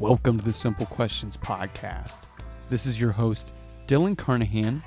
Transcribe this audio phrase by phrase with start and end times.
[0.00, 2.22] Welcome to the Simple Questions Podcast.
[2.68, 3.52] This is your host,
[3.86, 4.82] Dylan Carnahan.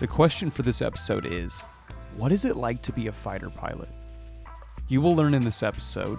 [0.00, 1.62] The question for this episode is
[2.16, 3.88] What is it like to be a fighter pilot?
[4.88, 6.18] You will learn in this episode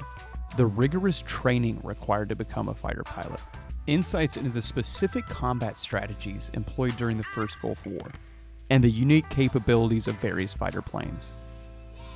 [0.56, 3.44] the rigorous training required to become a fighter pilot,
[3.86, 8.14] insights into the specific combat strategies employed during the first Gulf War,
[8.70, 11.34] and the unique capabilities of various fighter planes.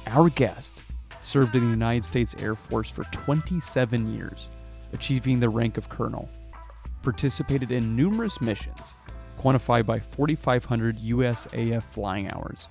[0.08, 0.80] Our guest
[1.20, 4.50] served in the United States Air Force for 27 years
[4.93, 6.29] achieving the rank of colonel.
[7.02, 8.95] Participated in numerous missions,
[9.39, 12.67] quantified by 4,500 USAF flying hours,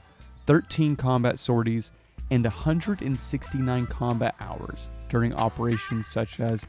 [0.46, 1.92] 13 combat sorties,
[2.30, 6.66] and 169 combat hours during operations such as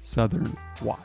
[0.00, 1.00] Southern Watch.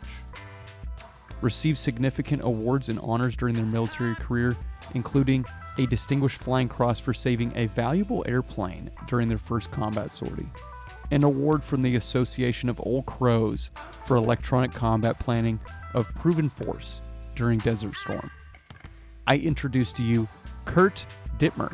[1.41, 4.55] Received significant awards and honors during their military career,
[4.93, 5.45] including
[5.77, 10.49] a Distinguished Flying Cross for saving a valuable airplane during their first combat sortie
[11.11, 13.71] an award from the Association of Old Crows
[14.05, 15.59] for electronic combat planning
[15.93, 17.01] of proven force
[17.35, 18.29] during Desert Storm.
[19.25, 20.27] I introduce to you
[20.65, 21.05] Kurt
[21.37, 21.73] Dittmer.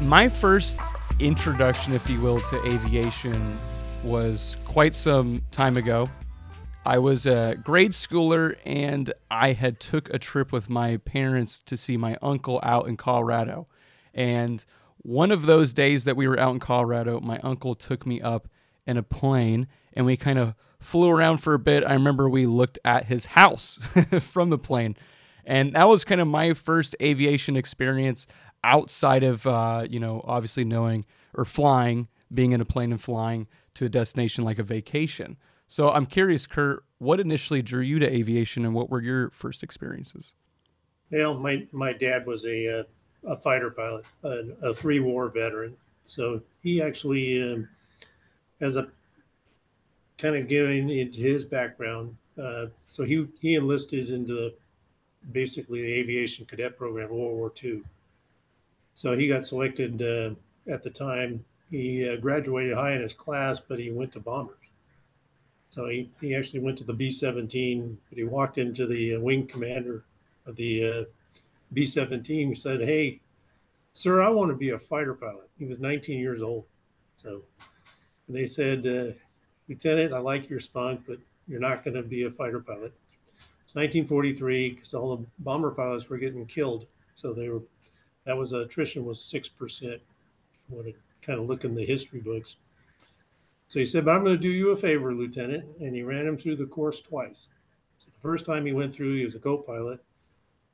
[0.00, 0.76] My first
[1.18, 3.58] introduction, if you will, to aviation
[4.04, 6.08] was quite some time ago.
[6.86, 11.76] I was a grade schooler and I had took a trip with my parents to
[11.76, 13.66] see my uncle out in Colorado.
[14.14, 14.64] And
[14.98, 18.46] one of those days that we were out in Colorado, my uncle took me up
[18.86, 21.82] in a plane and we kind of flew around for a bit.
[21.82, 23.80] I remember we looked at his house
[24.20, 24.96] from the plane.
[25.44, 28.28] And that was kind of my first aviation experience
[28.62, 33.48] outside of, uh, you know, obviously knowing or flying, being in a plane and flying
[33.74, 35.36] to a destination like a vacation.
[35.68, 39.62] So I'm curious, Kurt, what initially drew you to aviation, and what were your first
[39.62, 40.34] experiences?
[41.10, 42.82] Well, my my dad was a uh,
[43.26, 45.76] a fighter pilot, a, a, three war veteran.
[46.04, 47.68] So he actually, um,
[48.60, 48.88] as a
[50.18, 54.54] kind of giving his background, uh, so he he enlisted into the,
[55.32, 57.82] basically the aviation cadet program, World War II.
[58.94, 60.34] So he got selected uh,
[60.72, 61.44] at the time.
[61.70, 64.56] He uh, graduated high in his class, but he went to bombers.
[65.76, 69.20] So he, he actually went to the B 17, but he walked into the uh,
[69.20, 70.04] wing commander
[70.46, 71.04] of the uh,
[71.74, 73.20] B 17 and said, Hey,
[73.92, 75.50] sir, I want to be a fighter pilot.
[75.58, 76.64] He was 19 years old.
[77.16, 77.42] So
[78.26, 79.12] they said, uh,
[79.68, 82.94] Lieutenant, I like your spunk, but you're not going to be a fighter pilot.
[83.62, 86.86] It's 1943 because all the bomber pilots were getting killed.
[87.16, 87.60] So they were,
[88.24, 90.00] that was attrition was 6%.
[90.70, 92.56] Want to kind of look in the history books.
[93.68, 95.64] So he said, But I'm going to do you a favor, Lieutenant.
[95.80, 97.48] And he ran him through the course twice.
[97.98, 99.98] So the first time he went through, he was a co pilot.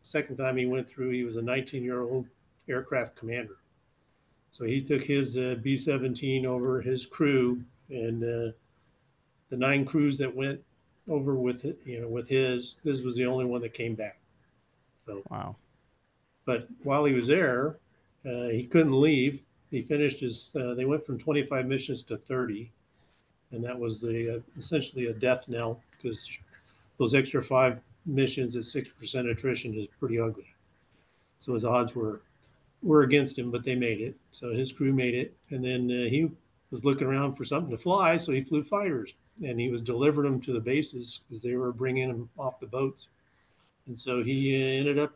[0.02, 2.26] The second time he went through, he was a 19 year old
[2.68, 3.56] aircraft commander.
[4.50, 8.52] So he took his uh, B 17 over his crew, and uh,
[9.48, 10.60] the nine crews that went
[11.08, 14.18] over with it, you know, with his, this was the only one that came back.
[15.06, 15.56] So, wow.
[16.44, 17.78] But while he was there,
[18.26, 19.42] uh, he couldn't leave.
[19.70, 22.70] He finished his, uh, they went from 25 missions to 30
[23.52, 26.28] and that was the uh, essentially a death knell because
[26.98, 30.46] those extra five missions at six percent attrition is pretty ugly.
[31.38, 32.22] So his odds were
[32.82, 34.16] were against him, but they made it.
[34.32, 36.30] So his crew made it, and then uh, he
[36.70, 39.12] was looking around for something to fly, so he flew fighters,
[39.44, 42.66] and he was delivering them to the bases because they were bringing them off the
[42.66, 43.08] boats.
[43.86, 45.12] And so he uh, ended up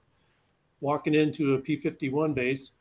[0.81, 2.73] walking into a P-51 base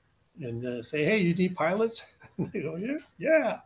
[0.41, 2.03] and uh, say, "Hey, you need pilots?"
[2.37, 3.59] they go, "Yeah, yeah."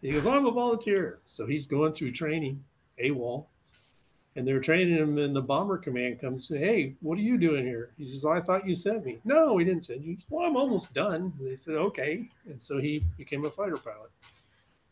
[0.00, 1.18] He goes, I'm a volunteer.
[1.26, 2.62] So he's going through training,
[3.02, 3.46] AWOL.
[4.36, 7.90] And they're training him, and the bomber command comes, Hey, what are you doing here?
[7.98, 9.18] He says, I thought you sent me.
[9.24, 10.16] No, we didn't send you.
[10.30, 11.32] Well, I'm almost done.
[11.38, 12.28] And they said, Okay.
[12.46, 14.10] And so he became a fighter pilot.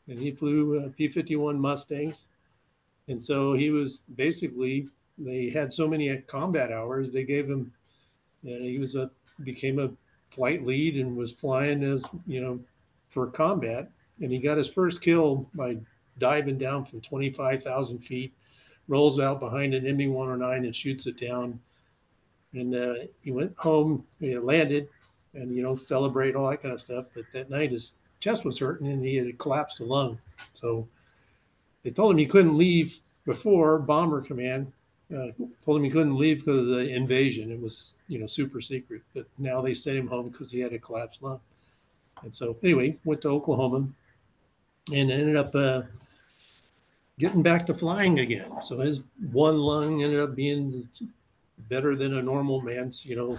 [0.09, 2.25] And he flew uh, P 51 Mustangs.
[3.07, 7.73] And so he was basically, they had so many combat hours, they gave him,
[8.43, 9.11] and he was a,
[9.45, 9.91] became a
[10.31, 12.59] flight lead and was flying as, you know,
[13.11, 15.77] for combat and he got his first kill by
[16.19, 18.33] diving down from 25,000 feet,
[18.89, 21.61] rolls out behind an ME 109 and shoots it down.
[22.53, 24.89] And uh, he went home, he landed,
[25.35, 27.07] and you know, celebrate all that kind of stuff.
[27.15, 30.19] But that night his chest was hurting and he had collapsed a lung.
[30.55, 30.89] So
[31.83, 34.73] they told him he couldn't leave before Bomber Command.
[35.15, 35.29] Uh,
[35.65, 37.53] told him he couldn't leave because of the invasion.
[37.53, 39.03] It was, you know, super secret.
[39.15, 41.41] But now they sent him home because he had a collapsed lung.
[42.23, 43.87] And so, anyway, went to Oklahoma,
[44.93, 45.83] and ended up uh,
[47.19, 48.51] getting back to flying again.
[48.63, 49.03] So his
[49.33, 50.89] one lung ended up being
[51.69, 53.39] better than a normal man's, you know,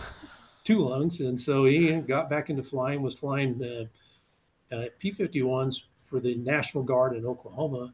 [0.63, 1.19] two lungs.
[1.19, 6.83] And so he got back into flying, was flying uh, uh, P-51s for the National
[6.83, 7.93] Guard in Oklahoma,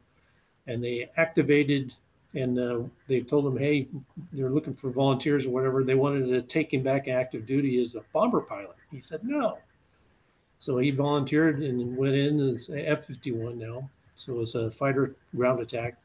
[0.66, 1.94] and they activated
[2.34, 3.86] and uh, they told him, hey,
[4.32, 5.84] they're looking for volunteers or whatever.
[5.84, 8.74] They wanted to take him back active duty as a bomber pilot.
[8.90, 9.58] He said no.
[10.64, 13.86] So he volunteered and went in as F-51 now.
[14.16, 15.98] So it was a fighter ground attack.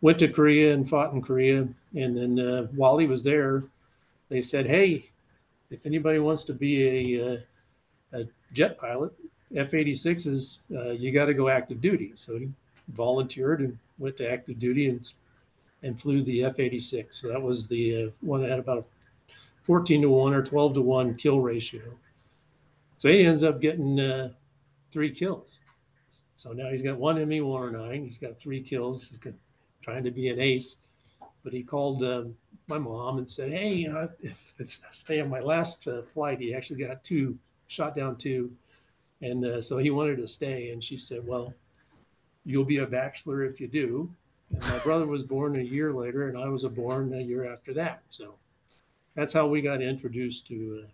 [0.00, 1.68] Went to Korea and fought in Korea.
[1.94, 3.62] And then uh, while he was there,
[4.28, 5.08] they said, hey,
[5.70, 7.38] if anybody wants to be a, uh,
[8.12, 9.12] a jet pilot,
[9.54, 12.12] F-86s, uh, you got to go active duty.
[12.16, 12.48] So he
[12.88, 15.12] volunteered and went to active duty and
[15.84, 17.06] and flew the F-86.
[17.12, 19.32] So that was the uh, one that had about a
[19.62, 21.82] 14 to one or 12 to one kill ratio.
[23.02, 24.30] So he ends up getting uh,
[24.92, 25.58] three kills.
[26.36, 28.04] So now he's got one ME-109.
[28.04, 29.08] He's got three kills.
[29.08, 29.32] He's got,
[29.82, 30.76] trying to be an ace.
[31.42, 32.26] But he called uh,
[32.68, 33.88] my mom and said, "Hey,
[34.20, 38.52] if it's stay on my last uh, flight, he actually got two, shot down two,
[39.20, 41.52] and uh, so he wanted to stay." And she said, "Well,
[42.44, 44.08] you'll be a bachelor if you do."
[44.52, 47.74] And my brother was born a year later, and I was born a year after
[47.74, 48.04] that.
[48.10, 48.36] So
[49.16, 50.88] that's how we got introduced to uh,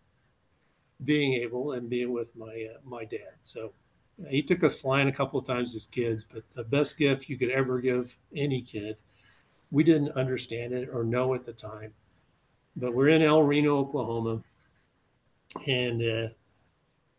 [1.04, 3.34] being able and being with my uh, my dad.
[3.44, 3.72] So
[4.28, 7.38] he took us flying a couple of times as kids, but the best gift you
[7.38, 8.96] could ever give any kid,
[9.70, 11.92] we didn't understand it or know at the time.
[12.76, 14.42] But we're in El Reno, Oklahoma,
[15.66, 16.28] and uh,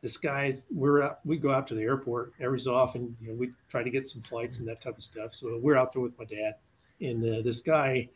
[0.02, 3.16] this guy, we're out, we go out to the airport every so often.
[3.22, 5.34] You know, we try to get some flights and that type of stuff.
[5.34, 6.56] So we're out there with my dad,
[7.02, 8.10] and uh, this guy,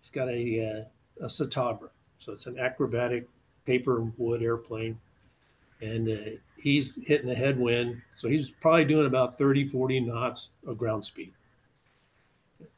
[0.00, 0.86] he's got a
[1.20, 3.28] uh, a Citabria, so it's an acrobatic
[3.68, 4.98] paper and wood airplane,
[5.82, 8.00] and uh, he's hitting a headwind.
[8.16, 11.34] So he's probably doing about 30, 40 knots of ground speed.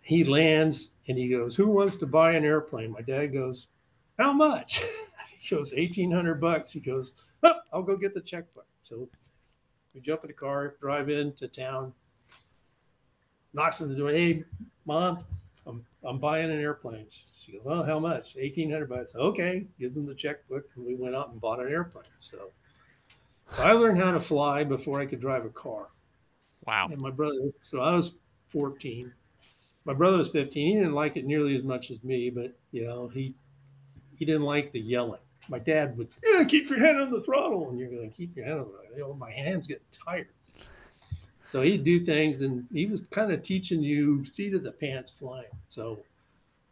[0.02, 3.68] He lands and he goes, "Who wants to buy an airplane?" My dad goes,
[4.18, 4.82] "How much?"
[5.38, 7.12] he goes, "1800 bucks." He goes
[7.44, 8.66] oh, I'll go get the checkbook.
[8.82, 9.08] So
[9.94, 11.92] we jump in the car, drive into town,
[13.52, 14.10] knocks on the door.
[14.10, 14.44] Hey,
[14.84, 15.24] mom,
[15.70, 17.06] I'm, I'm buying an airplane.
[17.44, 18.34] She goes, oh, how much?
[18.36, 19.14] 1800 bucks.
[19.14, 19.66] Okay.
[19.78, 20.68] Gives them the checkbook.
[20.76, 22.04] And we went out and bought an airplane.
[22.20, 22.50] So,
[23.56, 25.88] so I learned how to fly before I could drive a car.
[26.66, 26.88] Wow.
[26.90, 28.14] And my brother, so I was
[28.48, 29.12] 14.
[29.84, 30.66] My brother was 15.
[30.66, 33.34] He didn't like it nearly as much as me, but you know, he,
[34.16, 35.20] he didn't like the yelling
[35.50, 38.36] my dad would yeah, keep your hand on the throttle, and you're going to keep
[38.36, 38.92] your hand on the throttle.
[38.96, 40.28] You know, my hands get tired.
[41.50, 45.10] So he'd do things, and he was kind of teaching you seat of the pants
[45.10, 45.50] flying.
[45.68, 45.98] So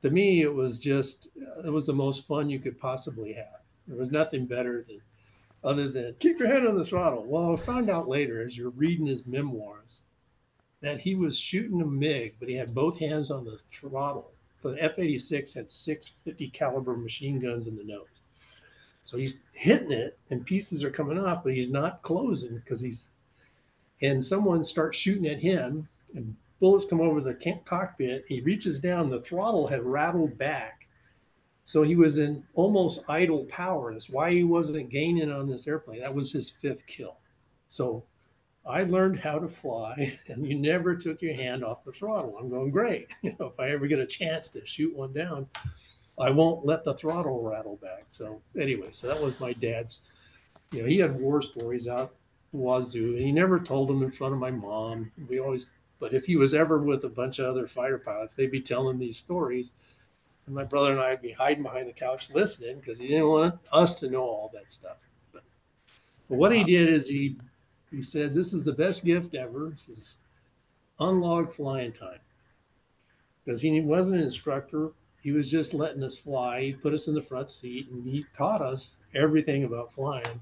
[0.02, 3.60] to me, it was just uh, it was the most fun you could possibly have.
[3.88, 5.00] There was nothing better than
[5.64, 7.24] other than keep your hand on the throttle.
[7.24, 10.04] Well, I found out later as you're reading his memoirs
[10.80, 14.30] that he was shooting a MiG, but he had both hands on the throttle.
[14.62, 18.24] The F-86 had six 50 caliber machine guns in the nose.
[19.04, 23.10] So he's hitting it and pieces are coming off, but he's not closing because he's,
[24.02, 28.24] and someone starts shooting at him and bullets come over the cockpit.
[28.28, 30.88] He reaches down, the throttle had rattled back.
[31.64, 33.92] So he was in almost idle power.
[33.92, 36.00] That's why he wasn't gaining on this airplane.
[36.00, 37.18] That was his fifth kill.
[37.68, 38.04] So
[38.64, 42.36] I learned how to fly, and you never took your hand off the throttle.
[42.38, 43.08] I'm going great.
[43.22, 45.46] You know, if I ever get a chance to shoot one down,
[46.18, 48.06] I won't let the throttle rattle back.
[48.10, 50.02] So anyway, so that was my dad's.
[50.72, 52.14] You know, he had war stories out
[52.52, 55.12] wazoo, and he never told them in front of my mom.
[55.28, 58.50] We always, but if he was ever with a bunch of other fighter pilots, they'd
[58.50, 59.72] be telling these stories,
[60.46, 63.28] and my brother and I would be hiding behind the couch listening because he didn't
[63.28, 64.96] want us to know all that stuff.
[65.32, 65.42] But,
[66.28, 67.36] but what he did is he
[67.90, 69.70] he said, "This is the best gift ever.
[69.70, 70.16] This is
[71.00, 72.20] unlogged flying time."
[73.44, 74.90] Because he wasn't an instructor,
[75.22, 76.62] he was just letting us fly.
[76.62, 80.40] He put us in the front seat and he taught us everything about flying.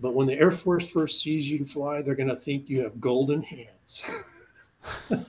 [0.00, 3.00] But when the Air Force first sees you fly, they're going to think you have
[3.00, 4.02] golden hands.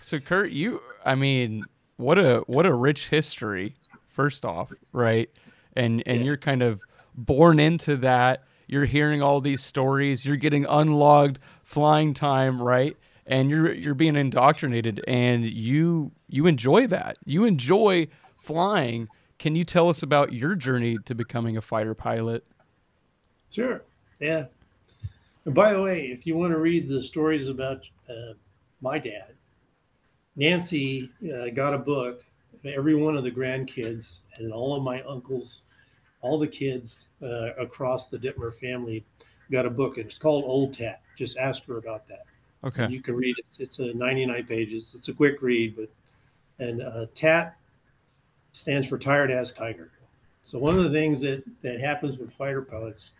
[0.00, 1.64] so Kurt, you I mean,
[1.96, 3.74] what a what a rich history
[4.08, 5.28] first off, right?
[5.74, 6.24] And and yeah.
[6.24, 6.80] you're kind of
[7.14, 8.44] born into that.
[8.66, 12.96] You're hearing all these stories, you're getting unlogged flying time, right?
[13.28, 17.18] and you're you're being indoctrinated and you you enjoy that.
[17.24, 19.08] You enjoy flying.
[19.38, 22.44] Can you tell us about your journey to becoming a fighter pilot?
[23.50, 23.82] Sure.
[24.20, 24.46] Yeah.
[25.44, 28.34] And by the way, if you want to read the stories about uh,
[28.80, 29.32] my dad,
[30.36, 32.24] Nancy uh, got a book.
[32.64, 35.62] Every one of the grandkids and all of my uncles,
[36.20, 39.04] all the kids uh, across the Dittmer family
[39.50, 39.96] got a book.
[39.96, 41.00] And it's called Old Tat.
[41.16, 42.24] Just ask her about that.
[42.64, 42.84] Okay.
[42.84, 43.46] And you can read it.
[43.60, 44.94] It's a 99 pages.
[44.96, 45.88] It's a quick read, but
[46.58, 47.56] and uh, TAT
[48.52, 49.90] stands for Tired Ass Tiger.
[50.44, 53.12] So one of the things that that happens with fighter pilots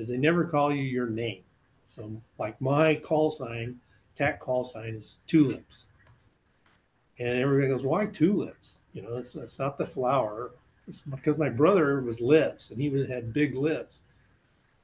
[0.00, 1.42] is they never call you your name.
[1.84, 3.78] So like my call sign,
[4.16, 5.86] TAC call sign is tulips.
[7.18, 8.78] And everybody goes, why tulips?
[8.92, 10.52] You know, it's, it's not the flower.
[10.88, 14.00] It's because my brother was lips and he was, had big lips.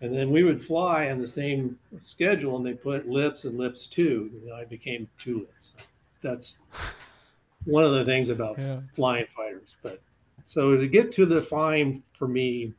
[0.02, 3.86] And then we would fly on the same schedule and they put lips and lips
[3.86, 4.30] too.
[4.34, 5.72] You know, I became tulips.
[6.20, 6.58] That's
[7.64, 8.80] one of the things about yeah.
[8.94, 9.74] flying fighters.
[9.82, 10.00] But
[10.44, 12.74] so to get to the flying for me,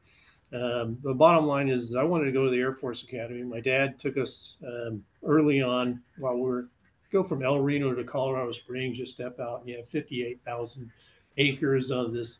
[0.53, 3.43] um, the bottom line is I wanted to go to the Air Force Academy.
[3.43, 6.67] My dad took us um, early on while we were
[7.11, 8.99] go from El Reno to Colorado Springs.
[8.99, 10.91] You step out and you have 58,000
[11.37, 12.39] acres of this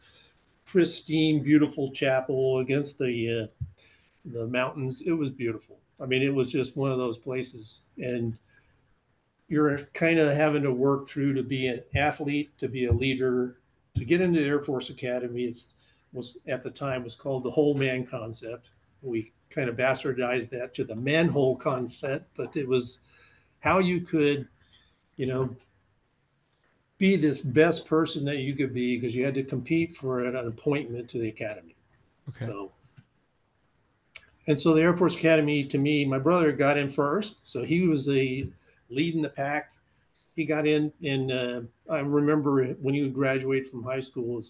[0.66, 3.66] pristine, beautiful chapel against the uh,
[4.26, 5.02] the mountains.
[5.02, 5.80] It was beautiful.
[6.00, 8.38] I mean, it was just one of those places, and
[9.48, 13.58] you're kind of having to work through to be an athlete, to be a leader,
[13.96, 15.44] to get into the Air Force Academy.
[15.44, 15.74] It's
[16.14, 18.72] was at the time was called the whole man concept.
[19.02, 23.00] We kind of bastardized that to the manhole concept, but it was
[23.60, 24.48] how you could,
[25.16, 25.56] you know,
[26.98, 30.36] be this best person that you could be because you had to compete for an
[30.36, 31.76] appointment to the academy.
[32.30, 32.48] Okay.
[32.48, 32.72] So,
[34.48, 37.82] and so the Air Force Academy, to me, my brother got in first, so he
[37.82, 38.50] was the
[38.90, 39.74] lead in the pack.
[40.36, 44.42] He got in, and uh, I remember when you graduate from high school,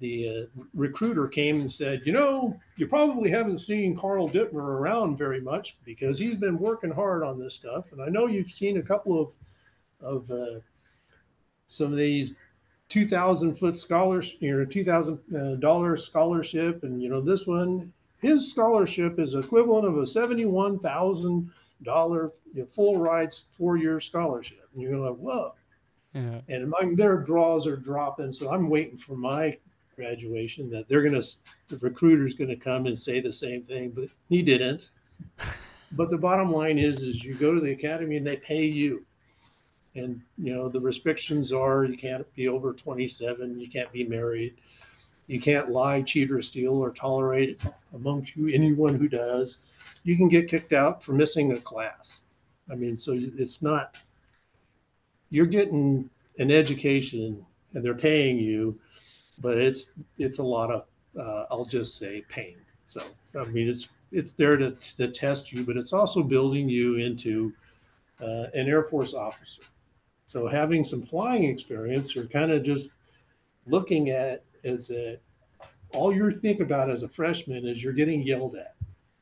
[0.00, 5.16] the uh, recruiter came and said, You know, you probably haven't seen Carl Dittmer around
[5.16, 7.92] very much because he's been working hard on this stuff.
[7.92, 9.36] And I know you've seen a couple of,
[10.00, 10.60] of uh,
[11.66, 12.34] some of these
[12.88, 16.82] 2,000 foot scholars, you know, $2,000 uh, scholarship.
[16.82, 21.50] And, you know, this one, his scholarship is equivalent of a $71,000
[21.84, 24.68] you know, full rights four year scholarship.
[24.74, 25.54] And you're like, whoa.
[26.14, 26.40] Yeah.
[26.48, 28.32] And among their draws are dropping.
[28.32, 29.58] So I'm waiting for my
[29.96, 31.28] graduation that they're going to
[31.68, 34.88] the recruiter's going to come and say the same thing but he didn't.
[35.96, 39.04] But the bottom line is is you go to the academy and they pay you.
[39.94, 44.56] And you know the restrictions are you can't be over 27 you can't be married
[45.28, 47.60] you can't lie cheat or steal or tolerate
[47.94, 49.58] amongst you anyone who does.
[50.02, 52.22] You can get kicked out for missing a class.
[52.68, 53.96] I mean so it's not
[55.30, 58.78] you're getting an education and they're paying you
[59.38, 60.84] but it's it's a lot of
[61.18, 62.56] uh, I'll just say pain.
[62.88, 63.02] So
[63.38, 67.52] I mean it's it's there to, to test you, but it's also building you into
[68.20, 69.62] uh, an Air Force officer.
[70.26, 72.90] So having some flying experience, you're kind of just
[73.66, 75.18] looking at as a
[75.92, 78.74] all you think about as a freshman is you're getting yelled at.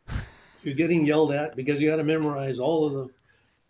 [0.63, 3.11] You're getting yelled at because you got to memorize all of the,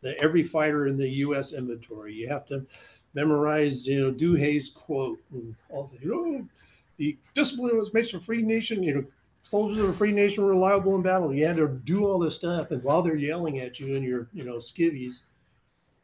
[0.03, 1.53] the every fighter in the U.S.
[1.53, 2.13] inventory.
[2.13, 2.67] You have to
[3.15, 6.49] memorized, you know, Douhet's quote and all the, you know,
[6.97, 9.05] the discipline was made for free nation, you know,
[9.43, 11.35] soldiers of a free nation reliable in battle.
[11.35, 14.29] You had to do all this stuff, and while they're yelling at you in your,
[14.33, 15.23] you know, skivvies.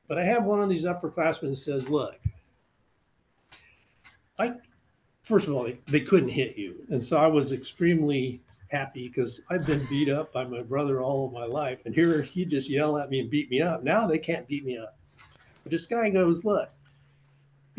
[0.09, 2.19] But I have one of these upperclassmen that says, look,
[4.39, 4.55] I,
[5.23, 6.77] first of all, they, they couldn't hit you.
[6.89, 11.27] And so I was extremely happy because I've been beat up by my brother all
[11.27, 11.81] of my life.
[11.85, 13.83] And here he just yell at me and beat me up.
[13.83, 14.97] Now they can't beat me up.
[15.63, 16.71] But this guy goes, look,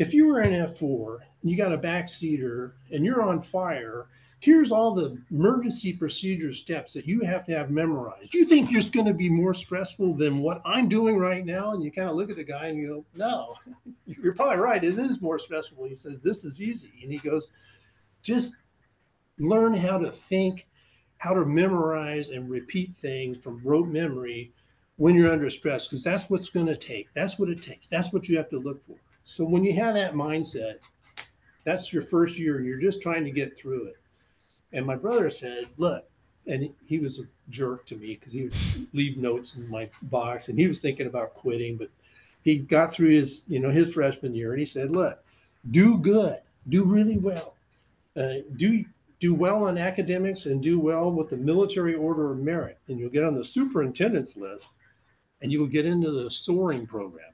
[0.00, 4.06] if you were in F4, and you got a backseater and you're on fire,
[4.40, 8.32] here's all the emergency procedure steps that you have to have memorized.
[8.32, 11.72] You think it's going to be more stressful than what I'm doing right now?
[11.72, 13.56] And you kind of look at the guy and you go, no,
[14.06, 14.82] you're probably right.
[14.82, 15.84] It is more stressful.
[15.84, 16.92] He says, this is easy.
[17.02, 17.52] And he goes,
[18.22, 18.54] just
[19.38, 20.66] learn how to think,
[21.18, 24.54] how to memorize and repeat things from rote memory
[24.96, 27.08] when you're under stress, because that's what's going to take.
[27.14, 27.88] That's what it takes.
[27.88, 28.96] That's what you have to look for.
[29.24, 30.76] So when you have that mindset,
[31.64, 33.96] that's your first year and you're just trying to get through it.
[34.72, 36.04] And my brother said, look,
[36.46, 38.54] and he was a jerk to me because he would
[38.92, 41.90] leave notes in my box and he was thinking about quitting, but
[42.42, 45.22] he got through his, you know, his freshman year and he said, look,
[45.70, 47.54] do good, do really well,
[48.16, 48.84] uh, do
[49.20, 53.10] do well on academics and do well with the military order of merit, and you'll
[53.10, 54.72] get on the superintendent's list,
[55.42, 57.29] and you will get into the soaring program.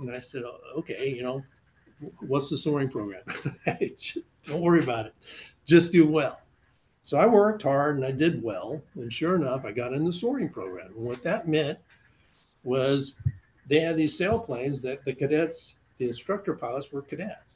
[0.00, 1.42] And I said, oh, okay, you know,
[2.20, 3.22] what's the soaring program?
[4.46, 5.14] Don't worry about it.
[5.66, 6.40] Just do well.
[7.02, 8.82] So I worked hard and I did well.
[8.94, 10.92] And sure enough, I got in the soaring program.
[10.94, 11.78] And what that meant
[12.64, 13.20] was
[13.66, 17.54] they had these sailplanes that the cadets, the instructor pilots were cadets.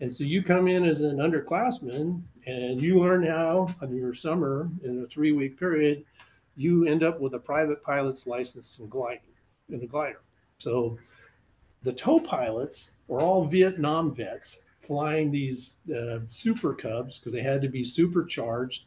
[0.00, 4.68] And so you come in as an underclassman and you learn how, on your summer
[4.82, 6.04] in a three week period,
[6.56, 9.20] you end up with a private pilot's license and gliding
[9.70, 10.20] in a glider.
[10.58, 10.98] So
[11.84, 17.62] the tow pilots were all Vietnam vets flying these uh, super cubs because they had
[17.62, 18.84] to be supercharged.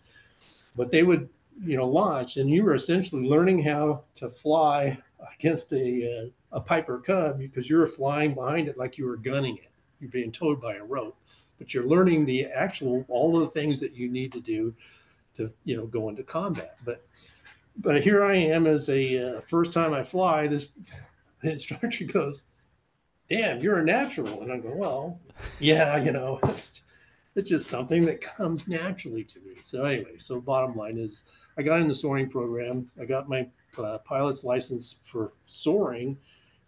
[0.76, 1.30] But they would
[1.64, 4.98] you know, launch, and you were essentially learning how to fly
[5.40, 9.18] against a uh, a Piper Cub because you were flying behind it like you were
[9.18, 9.70] gunning it.
[10.00, 11.18] You're being towed by a rope,
[11.58, 14.74] but you're learning the actual all of the things that you need to do
[15.36, 16.78] to you know go into combat.
[16.86, 17.06] But
[17.78, 20.48] but here I am as a uh, first time I fly.
[20.48, 20.74] This
[21.42, 22.44] the instructor goes,
[23.30, 25.20] "Damn, you're a natural," and I go, "Well,
[25.60, 26.82] yeah, you know, it's
[27.36, 31.24] it's just something that comes naturally to me." So anyway, so bottom line is,
[31.58, 32.90] I got in the soaring program.
[33.00, 36.18] I got my uh, pilot's license for soaring.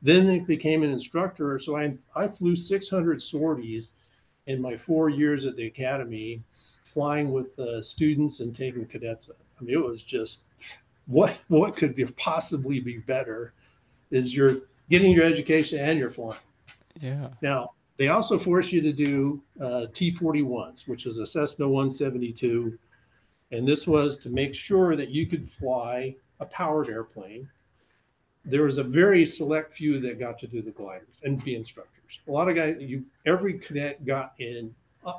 [0.01, 1.59] Then it became an instructor.
[1.59, 3.91] So I I flew 600 sorties
[4.47, 6.43] in my four years at the academy,
[6.83, 9.29] flying with uh, students and taking cadets.
[9.59, 10.39] I mean, it was just
[11.05, 13.53] what what could be possibly be better
[14.11, 16.39] is you're getting your education and you're flying.
[16.99, 17.29] Yeah.
[17.41, 22.77] Now they also force you to do uh, T41s, which is a Cessna 172,
[23.51, 27.47] and this was to make sure that you could fly a powered airplane.
[28.45, 32.19] There was a very select few that got to do the gliders and be instructors.
[32.27, 34.73] A lot of guys, you every cadet got in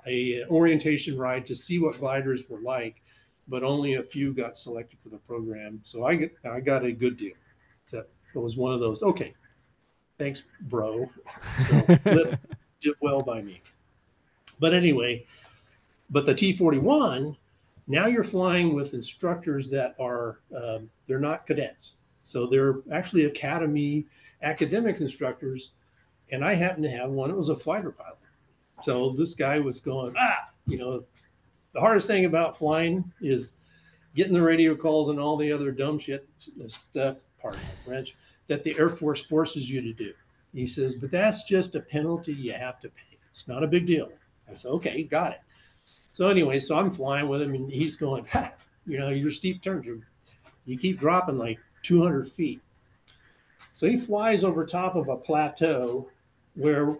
[0.06, 3.02] a orientation ride to see what gliders were like
[3.50, 5.80] but only a few got selected for the program.
[5.82, 7.34] So I get I got a good deal.
[7.86, 9.02] So it was one of those.
[9.02, 9.34] Okay,
[10.20, 11.10] thanks, bro.
[11.66, 11.80] So
[12.80, 13.62] did well by me.
[14.60, 15.26] But anyway,
[16.10, 17.36] but the T41
[17.88, 24.06] now you're flying with instructors that are um, they're not cadets, so they're actually academy
[24.42, 25.72] academic instructors.
[26.30, 27.30] And I happen to have one.
[27.30, 28.18] It was a fighter pilot.
[28.84, 31.02] So this guy was going ah, you know,
[31.72, 33.54] the hardest thing about flying is
[34.14, 36.28] getting the radio calls and all the other dumb shit
[36.68, 38.14] stuff, pardon my French,
[38.50, 40.12] that the Air Force forces you to do.
[40.52, 43.16] He says, but that's just a penalty you have to pay.
[43.30, 44.10] It's not a big deal.
[44.50, 45.40] I said, okay, got it.
[46.10, 48.26] So anyway, so I'm flying with him and he's going,
[48.86, 50.02] you know, your steep turns, you,
[50.66, 52.60] you keep dropping like 200 feet.
[53.72, 56.10] So he flies over top of a plateau
[56.54, 56.98] where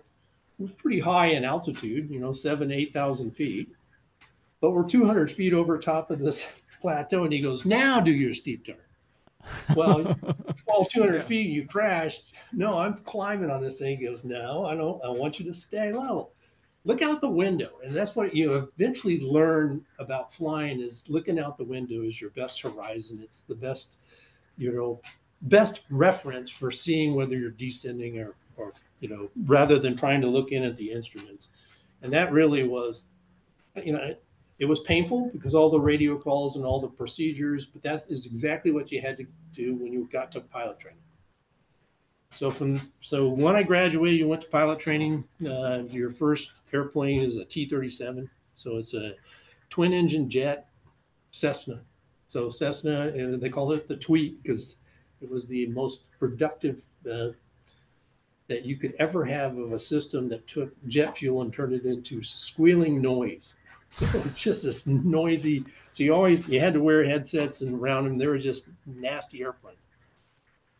[0.58, 3.74] we're pretty high in altitude, you know, seven, 8,000 feet
[4.60, 7.24] but we're 200 feet over top of this plateau.
[7.24, 8.76] And he goes, now do your steep turn.
[9.74, 10.18] Well,
[10.70, 11.22] fall 200 yeah.
[11.22, 12.35] feet, you crashed.
[12.52, 13.98] No, I'm climbing on this thing.
[13.98, 15.02] He goes, no, I don't.
[15.04, 16.33] I want you to stay level.
[16.85, 20.80] Look out the window, and that's what you eventually learn about flying.
[20.80, 23.20] Is looking out the window is your best horizon.
[23.22, 23.98] It's the best,
[24.56, 25.00] you know,
[25.42, 30.26] best reference for seeing whether you're descending or, or you know, rather than trying to
[30.26, 31.48] look in at the instruments.
[32.02, 33.04] And that really was,
[33.76, 34.14] you know,
[34.61, 38.27] it was painful because all the radio calls and all the procedures, but that is
[38.27, 41.01] exactly what you had to do when you got to pilot training.
[42.31, 45.25] So from so when I graduated, you went to pilot training.
[45.44, 49.14] Uh, your first airplane is a T-37, so it's a
[49.70, 50.68] twin-engine jet
[51.33, 51.81] Cessna.
[52.27, 54.77] So Cessna, and they called it the Tweet because
[55.23, 57.31] it was the most productive uh,
[58.49, 61.87] that you could ever have of a system that took jet fuel and turned it
[61.87, 63.55] into squealing noise.
[64.14, 65.64] It was just this noisy.
[65.92, 68.18] So you always you had to wear headsets and around them.
[68.18, 69.79] They were just nasty airplanes.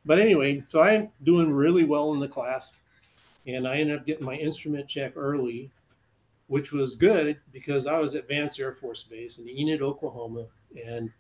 [0.05, 2.73] But anyway, so I'm doing really well in the class,
[3.47, 5.71] and I ended up getting my instrument check early,
[6.47, 10.47] which was good because I was at Vance Air Force Base in Enid, Oklahoma,
[10.87, 11.11] and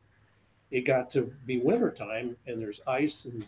[0.70, 3.46] it got to be winter time, and there's ice and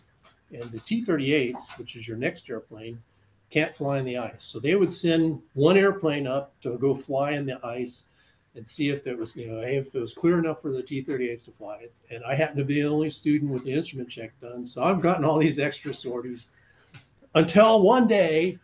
[0.51, 3.01] and the T-38s, which is your next airplane,
[3.49, 4.43] can't fly in the ice.
[4.43, 8.03] So they would send one airplane up to go fly in the ice
[8.55, 11.43] and see if it was, you know, if it was clear enough for the T-38s
[11.45, 11.93] to fly it.
[12.11, 15.01] And I happen to be the only student with the instrument check done, so I've
[15.01, 16.51] gotten all these extra sorties.
[17.35, 18.59] Until one day,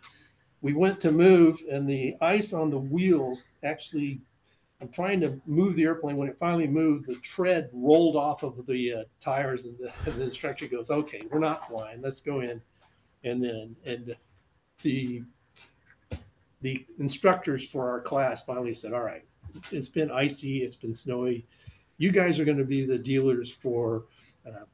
[0.61, 4.21] we went to move, and the ice on the wheels actually.
[4.81, 6.15] I'm trying to move the airplane.
[6.15, 10.15] When it finally moved, the tread rolled off of the uh, tires, and the, and
[10.15, 12.01] the instructor goes, "Okay, we're not flying.
[12.01, 12.61] Let's go in."
[13.23, 14.15] And then, and
[14.81, 15.23] the
[16.61, 19.25] the instructors for our class finally said, "All right,
[19.71, 21.45] it's been icy, it's been snowy.
[21.97, 24.05] You guys are going to be the dealers for
[24.47, 24.65] uh,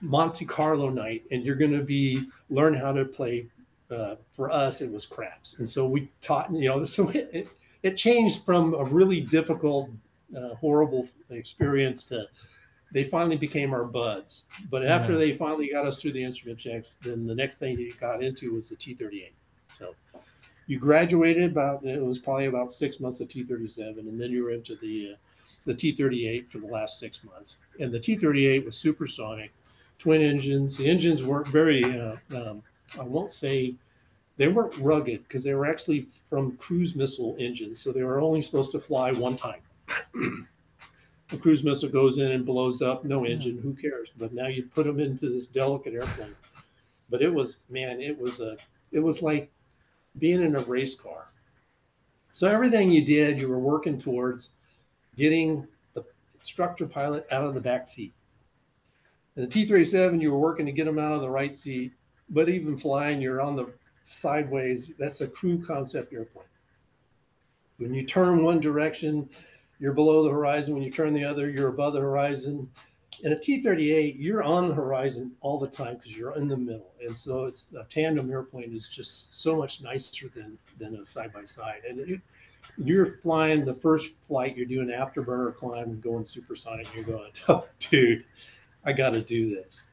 [0.00, 3.48] Monte Carlo night, and you're going to be learn how to play.
[3.88, 6.52] Uh, for us, it was craps, and so we taught.
[6.52, 7.48] You know, so it it,
[7.82, 9.90] it changed from a really difficult,
[10.36, 12.26] uh, horrible experience to
[12.92, 14.44] they finally became our buds.
[14.70, 15.18] But after yeah.
[15.18, 18.54] they finally got us through the instrument checks, then the next thing they got into
[18.54, 19.32] was the T38.
[19.78, 19.94] So
[20.66, 24.50] you graduated about it was probably about six months of T37, and then you were
[24.50, 25.16] into the uh,
[25.64, 27.58] the T38 for the last six months.
[27.80, 29.52] And the T38 was supersonic,
[29.98, 30.76] twin engines.
[30.76, 32.62] The engines weren't very uh, um,
[32.98, 33.74] I won't say
[34.36, 38.42] they weren't rugged because they were actually from cruise missile engines, so they were only
[38.42, 39.60] supposed to fly one time.
[41.32, 44.12] a cruise missile goes in and blows up, no engine, who cares?
[44.16, 46.36] But now you put them into this delicate airplane.
[47.08, 48.56] But it was, man, it was a,
[48.92, 49.50] it was like
[50.18, 51.28] being in a race car.
[52.32, 54.50] So everything you did, you were working towards
[55.16, 58.12] getting the instructor pilot out of the back seat.
[59.36, 61.92] In the T-37, you were working to get them out of the right seat.
[62.28, 64.90] But even flying, you're on the sideways.
[64.98, 66.44] That's a crew concept airplane.
[67.78, 69.28] When you turn one direction,
[69.78, 70.74] you're below the horizon.
[70.74, 72.70] When you turn the other, you're above the horizon.
[73.22, 76.92] In a T-38, you're on the horizon all the time because you're in the middle,
[77.02, 81.32] and so it's a tandem airplane is just so much nicer than than a side
[81.32, 81.82] by side.
[81.88, 82.20] And it,
[82.76, 86.94] you're flying the first flight, you're doing afterburner climb and going supersonic.
[86.94, 88.24] You're going, oh, dude,
[88.84, 89.84] I got to do this.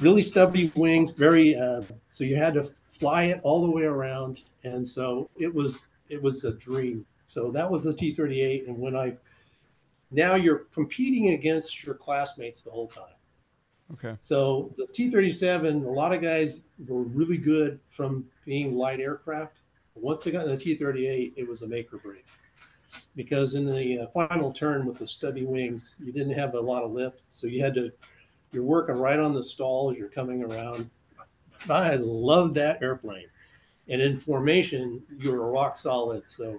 [0.00, 1.54] Really stubby wings, very.
[1.54, 5.82] Uh, so you had to fly it all the way around, and so it was
[6.08, 7.06] it was a dream.
[7.26, 9.14] So that was the T-38, and when I
[10.10, 13.04] now you're competing against your classmates the whole time.
[13.92, 14.16] Okay.
[14.20, 19.58] So the T-37, a lot of guys were really good from being light aircraft.
[19.94, 22.26] Once they got in the T-38, it was a make or break.
[23.16, 26.84] Because in the uh, final turn with the stubby wings, you didn't have a lot
[26.84, 27.90] of lift, so you had to.
[28.50, 30.88] You're working right on the stall as you're coming around.
[31.68, 33.26] I love that airplane,
[33.88, 36.22] and in formation, you're rock solid.
[36.26, 36.58] So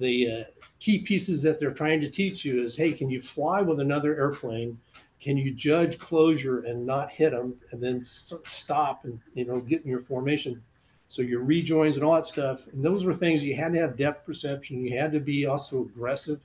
[0.00, 0.44] the uh,
[0.80, 4.16] key pieces that they're trying to teach you is hey can you fly with another
[4.16, 4.78] airplane?
[5.20, 9.82] Can you judge closure and not hit them and then stop and you know get
[9.82, 10.62] in your formation?
[11.08, 12.66] So your rejoins and all that stuff.
[12.72, 14.84] And those were things you had to have depth perception.
[14.84, 16.40] You had to be also aggressive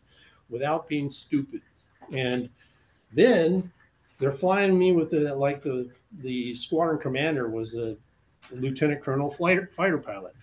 [0.49, 1.61] without being stupid.
[2.11, 2.49] And
[3.13, 3.71] then
[4.19, 5.89] they're flying me with the like the
[6.19, 7.95] the squadron commander was a
[8.51, 10.33] lieutenant colonel fighter fighter pilot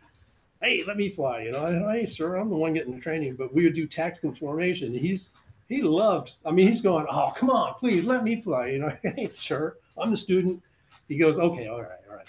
[0.62, 1.42] hey, let me fly.
[1.42, 4.32] You know, hey, sir, I'm the one getting the training, but we would do tactical
[4.34, 4.94] formation.
[4.94, 5.32] He's
[5.68, 6.34] he loved.
[6.44, 8.68] I mean, he's going, oh, come on, please let me fly.
[8.68, 10.62] You know, hey, sir, I'm the student.
[11.08, 12.26] He goes, okay, all right, all right.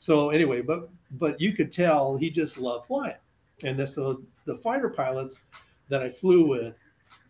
[0.00, 3.16] So anyway, but but you could tell he just loved flying,
[3.64, 5.40] and the, so the fighter pilots
[5.88, 6.74] that I flew with,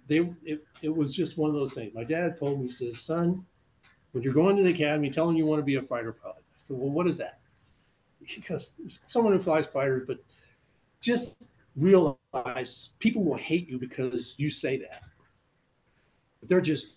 [0.07, 1.95] they it, it was just one of those things.
[1.95, 3.45] My dad told me, he says, son,
[4.13, 6.39] when you're going to the academy, tell them you want to be a fighter pilot.
[6.39, 7.39] I said, well, what is that?
[8.35, 8.71] Because
[9.09, 10.19] someone who flies fighters, but
[11.01, 15.03] just realize people will hate you because you say that.
[16.43, 16.97] They're just.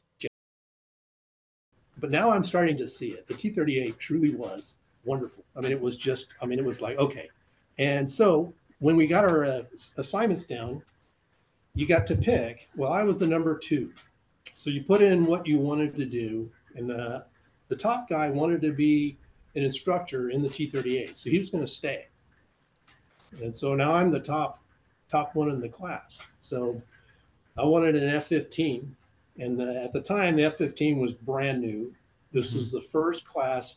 [1.97, 3.27] But now I'm starting to see it.
[3.27, 5.45] The T 38 truly was wonderful.
[5.55, 7.29] I mean, it was just, I mean, it was like, okay.
[7.77, 9.61] And so when we got our uh,
[9.97, 10.81] assignments down,
[11.75, 12.69] you got to pick.
[12.75, 13.91] Well, I was the number two.
[14.53, 16.51] So you put in what you wanted to do.
[16.75, 17.25] And the,
[17.69, 19.17] the top guy wanted to be
[19.55, 21.17] an instructor in the T 38.
[21.17, 22.07] So he was going to stay.
[23.41, 24.59] And so now I'm the top
[25.09, 26.17] top one in the class.
[26.41, 26.81] So
[27.57, 28.87] I wanted an F-15,
[29.37, 31.93] and the, at the time the F-15 was brand new.
[32.31, 32.57] This mm-hmm.
[32.57, 33.75] was the first class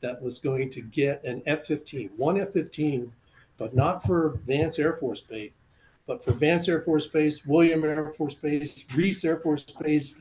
[0.00, 3.08] that was going to get an F-15, one F-15,
[3.58, 5.52] but not for Vance Air Force Base,
[6.06, 10.20] but for Vance Air Force Base, William Air Force Base, Reese Air Force Base,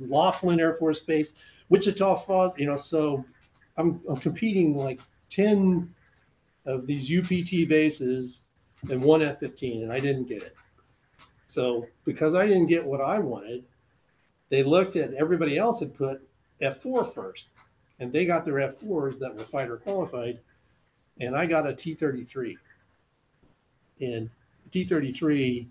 [0.00, 1.34] Laughlin Air Force Base,
[1.68, 2.58] Wichita Falls.
[2.58, 3.24] You know, so
[3.76, 5.94] I'm, I'm competing like 10
[6.66, 8.42] of these UPT bases
[8.90, 10.54] and one F-15, and I didn't get it.
[11.48, 13.64] So because I didn't get what I wanted,
[14.48, 16.26] they looked at everybody else had put
[16.60, 17.46] F4 first,
[17.98, 20.40] and they got their F4s that were fighter qualified,
[21.20, 22.56] and I got a T-33.
[24.00, 24.28] And
[24.70, 25.66] T-33,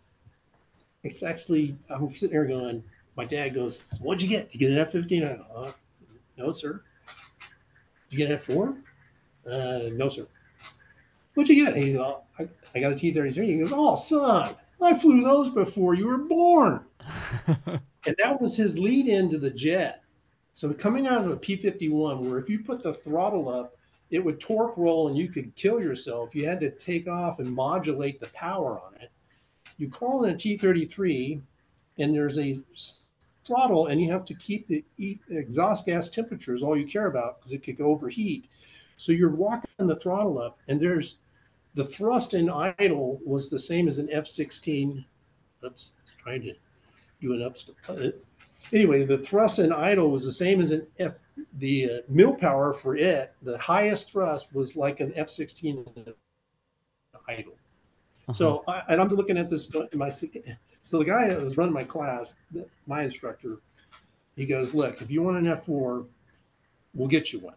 [1.04, 2.84] it's actually I'm sitting there going,
[3.16, 4.52] my dad goes, "What'd you get?
[4.52, 5.72] Did you get an F-15?" I go, uh,
[6.38, 6.82] "No, sir."
[8.10, 8.78] Did you get an F4?
[9.50, 10.28] Uh, no, sir.
[11.36, 11.76] What'd you get?
[11.76, 13.46] he goes, oh, I, I got a T 33.
[13.46, 16.84] He goes, Oh, son, I flew those before you were born.
[17.48, 20.02] and that was his lead into the jet.
[20.54, 23.78] So coming out of a P 51, where if you put the throttle up,
[24.12, 26.34] it would torque roll and you could kill yourself.
[26.34, 29.12] You had to take off and modulate the power on it.
[29.78, 31.42] You call in a T 33,
[31.98, 32.60] and there's a
[33.46, 34.86] throttle, and you have to keep the
[35.30, 38.46] exhaust gas temperatures all you care about because it could overheat.
[38.98, 41.18] So you're walking the throttle up, and there's
[41.76, 45.04] the thrust in idle was the same as an F-16.
[45.64, 45.92] Oops,
[46.24, 46.54] trying to
[47.22, 47.58] do an up.
[47.88, 48.12] Uh,
[48.72, 51.20] anyway, the thrust in idle was the same as an F.
[51.60, 56.14] The uh, mill power for it, the highest thrust was like an F-16 in
[57.28, 57.54] idle.
[58.28, 58.34] Uh-huh.
[58.34, 59.72] So, I, and I'm looking at this.
[59.94, 62.36] My so the guy that was running my class,
[62.88, 63.58] my instructor,
[64.36, 66.06] he goes, "Look, if you want an F4,
[66.94, 67.56] we'll get you one,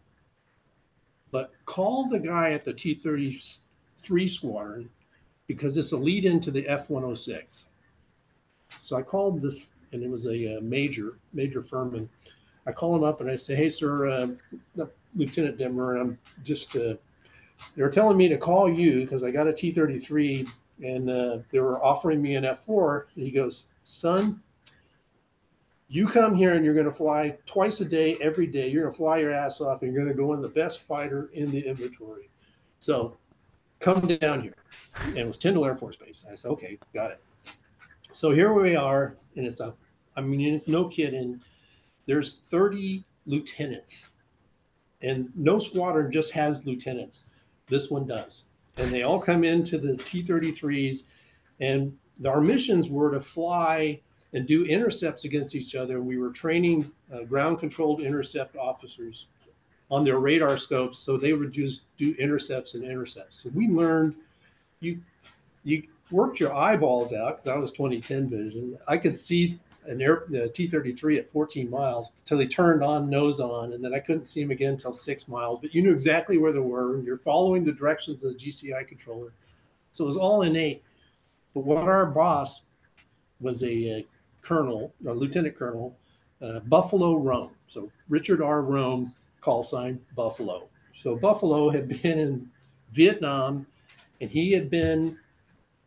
[1.31, 3.59] but call the guy at the T30
[3.99, 4.89] three squadron
[5.47, 7.65] because it's a lead into the F 106.
[8.81, 11.95] So I called this and it was a, uh, major, major firm.
[11.95, 12.09] And
[12.67, 16.95] I call him up and I say, "Hey, sir, uh, Lieutenant Dittmer, I'm just uh,
[17.75, 20.49] they were telling me to call you because I got a T-33
[20.85, 24.43] and uh, they were offering me an F4." He goes, "Son."
[25.91, 28.69] You come here and you're going to fly twice a day, every day.
[28.69, 30.81] You're going to fly your ass off and you're going to go in the best
[30.81, 32.29] fighter in the inventory.
[32.79, 33.17] So
[33.81, 34.57] come down here.
[35.07, 36.25] And it was Tyndall Air Force Base.
[36.31, 37.21] I said, okay, got it.
[38.13, 39.75] So here we are, and it's a,
[40.17, 41.41] I mean, it's no kidding.
[42.07, 44.09] There's 30 lieutenants,
[45.03, 47.25] and no squadron just has lieutenants.
[47.69, 48.47] This one does.
[48.79, 51.03] And they all come into the T 33s,
[51.61, 54.01] and our missions were to fly
[54.33, 56.01] and do intercepts against each other.
[56.01, 59.27] We were training uh, ground controlled intercept officers
[59.91, 63.43] on their radar scopes, so they would just do intercepts and intercepts.
[63.43, 64.15] So we learned
[64.81, 65.01] you
[65.65, 68.79] you worked your eyeballs out because I was 2010 vision.
[68.87, 73.41] I could see an air the T-33 at 14 miles until he turned on nose
[73.41, 75.61] on, and then I couldn't see him again until six miles.
[75.61, 78.87] But you knew exactly where they were, and you're following the directions of the GCI
[78.87, 79.33] controller,
[79.93, 80.83] so it was all innate.
[81.55, 82.63] But what our boss
[83.41, 84.07] was a, a
[84.43, 85.97] colonel, a lieutenant colonel,
[86.43, 87.51] uh, Buffalo Rome.
[87.67, 88.63] So Richard R.
[88.63, 90.69] Rome, call sign Buffalo.
[91.01, 92.51] So Buffalo had been in
[92.93, 93.67] Vietnam,
[94.21, 95.19] and he had been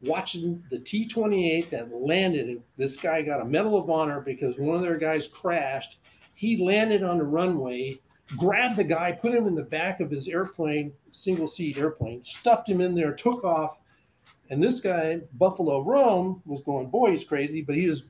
[0.01, 2.61] watching the T 28 that landed.
[2.77, 5.99] This guy got a Medal of Honor because one of their guys crashed.
[6.33, 7.99] He landed on the runway,
[8.37, 12.69] grabbed the guy, put him in the back of his airplane, single seat airplane, stuffed
[12.69, 13.77] him in there, took off.
[14.49, 18.03] And this guy, Buffalo Rome, was going, boy, he's crazy, but he was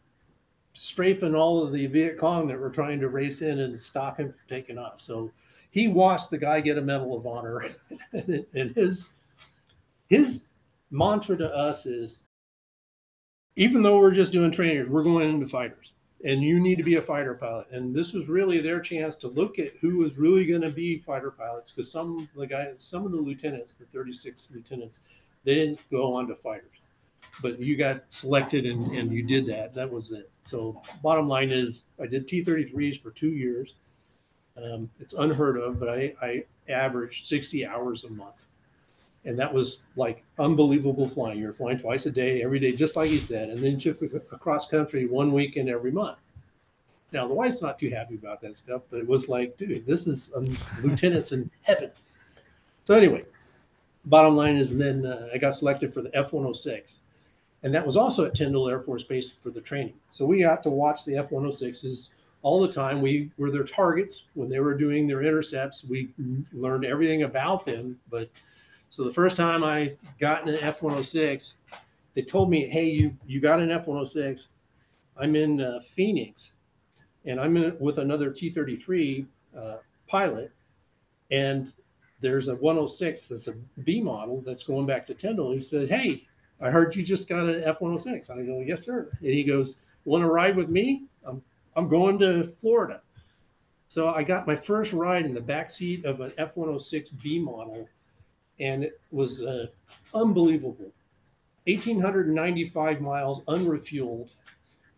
[0.74, 4.28] strafing all of the Viet Cong that were trying to race in and stop him
[4.30, 5.02] from taking off.
[5.02, 5.32] So
[5.72, 7.70] he watched the guy get a Medal of Honor,
[8.14, 9.06] and his
[10.10, 10.44] his
[10.90, 12.22] mantra to us is
[13.56, 16.96] even though we're just doing trainers, we're going into fighters and you need to be
[16.96, 17.68] a fighter pilot.
[17.72, 21.00] And this was really their chance to look at who was really going to be
[21.00, 25.00] fighter pilots because some of the guys, some of the lieutenants, the 36 lieutenants,
[25.44, 26.81] they didn't go on to fighters.
[27.42, 29.74] But you got selected and, and you did that.
[29.74, 30.30] That was it.
[30.44, 33.76] So bottom line is I did T-33s for two years.
[34.58, 38.46] Um, it's unheard of, but I, I averaged 60 hours a month
[39.26, 41.40] and that was like unbelievable flying.
[41.40, 44.70] You're flying twice a day, every day, just like he said, and then took across
[44.70, 46.18] country one weekend every month.
[47.12, 50.08] Now the wife's not too happy about that stuff, but it was like, dude, this
[50.08, 50.46] is um,
[50.82, 51.92] lieutenants in heaven.
[52.86, 53.26] So anyway,
[54.06, 56.96] bottom line is, then uh, I got selected for the F-106,
[57.64, 59.94] and that was also at Tyndall Air Force Base for the training.
[60.10, 63.02] So we got to watch the F-106s all the time.
[63.02, 65.84] We were their targets when they were doing their intercepts.
[65.84, 66.10] We
[66.54, 68.30] learned everything about them, but
[68.92, 71.54] so the first time I got in an F-106,
[72.14, 74.48] they told me, "Hey, you you got an F-106.
[75.16, 76.52] I'm in uh, Phoenix,
[77.24, 80.52] and I'm in, with another T-33 uh, pilot,
[81.30, 81.72] and
[82.20, 83.54] there's a 106 that's a
[83.86, 86.28] B model that's going back to Tyndall." He said, "Hey,
[86.62, 90.24] I heard you just got an F-106." I go, "Yes, sir." And he goes, "Want
[90.24, 91.04] to ride with me?
[91.26, 91.42] I'm
[91.76, 93.02] I'm going to Florida."
[93.88, 97.90] So I got my first ride in the back seat of an F-106 B model
[98.62, 99.68] and it was uh,
[100.14, 100.94] unbelievable.
[101.66, 104.34] 1,895 miles unrefueled,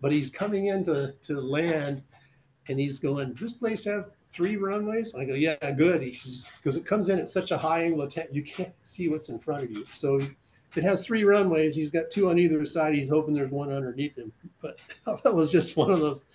[0.02, 2.04] but he's coming into to land,
[2.68, 3.34] and he's going.
[3.40, 5.16] This place have three runways?
[5.16, 6.02] I go, yeah, good.
[6.02, 9.30] Because it comes in at such a high angle, of attack, you can't see what's
[9.30, 9.86] in front of you.
[9.92, 10.22] So
[10.76, 11.76] it has three runways.
[11.76, 12.94] He's got two on either side.
[12.94, 14.32] He's hoping there's one underneath him.
[14.62, 14.80] But
[15.24, 16.26] that was just one of those.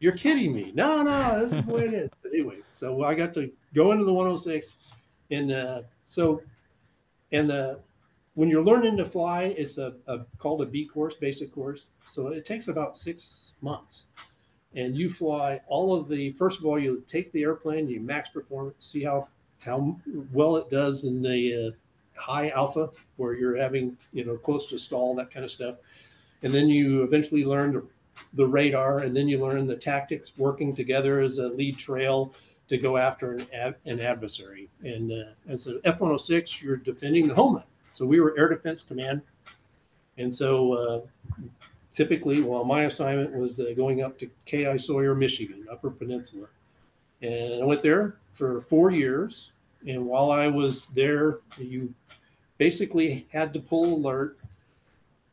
[0.00, 0.72] You're kidding me.
[0.74, 2.10] No, no, this is the way it is.
[2.22, 4.76] But anyway, so I got to go into the 106,
[5.30, 6.42] and uh, so
[7.32, 7.80] and the
[8.34, 11.86] when you're learning to fly, it's a, a, called a B course, basic course.
[12.08, 14.06] So it takes about six months,
[14.74, 16.32] and you fly all of the.
[16.32, 19.28] First of all, you take the airplane, you max performance, see how
[19.60, 19.96] how
[20.32, 24.78] well it does in the uh, high alpha, where you're having you know close to
[24.78, 25.76] stall, that kind of stuff,
[26.42, 27.82] and then you eventually learn the,
[28.34, 32.34] the radar, and then you learn the tactics working together as a lead trail
[32.68, 34.68] to go after an, an adversary.
[34.82, 37.66] And uh, as an F 106, you're defending the homeland.
[37.92, 39.22] So we were Air Defense Command.
[40.16, 41.00] And so uh,
[41.92, 44.76] typically, well, my assignment was uh, going up to K.I.
[44.76, 46.46] Sawyer, Michigan, Upper Peninsula.
[47.22, 49.50] And I went there for four years.
[49.86, 51.92] And while I was there, you
[52.58, 54.38] basically had to pull alert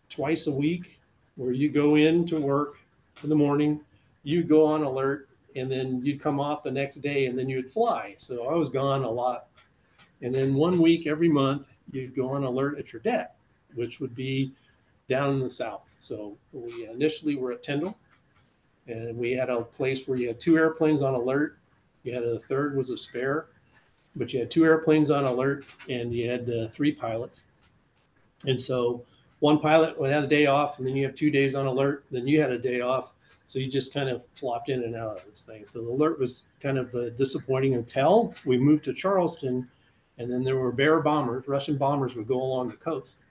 [0.09, 0.99] twice a week
[1.35, 2.77] where you go in to work
[3.23, 3.79] in the morning,
[4.23, 7.71] you go on alert and then you'd come off the next day and then you'd
[7.71, 8.15] fly.
[8.17, 9.47] So I was gone a lot.
[10.21, 13.35] And then one week every month, you'd go on alert at your deck,
[13.73, 14.53] which would be
[15.09, 15.95] down in the south.
[15.99, 17.97] So we initially were at Tyndall,
[18.87, 21.57] And we had a place where you had two airplanes on alert.
[22.03, 23.47] You had a third was a spare,
[24.15, 27.43] but you had two airplanes on alert and you had uh, three pilots.
[28.45, 29.05] And so
[29.39, 32.05] one pilot would have a day off, and then you have two days on alert.
[32.11, 33.11] Then you had a day off,
[33.47, 35.65] so you just kind of flopped in and out of this thing.
[35.65, 39.67] So the alert was kind of uh, disappointing until we moved to Charleston,
[40.17, 41.47] and then there were Bear bombers.
[41.47, 43.23] Russian bombers would go along the coast,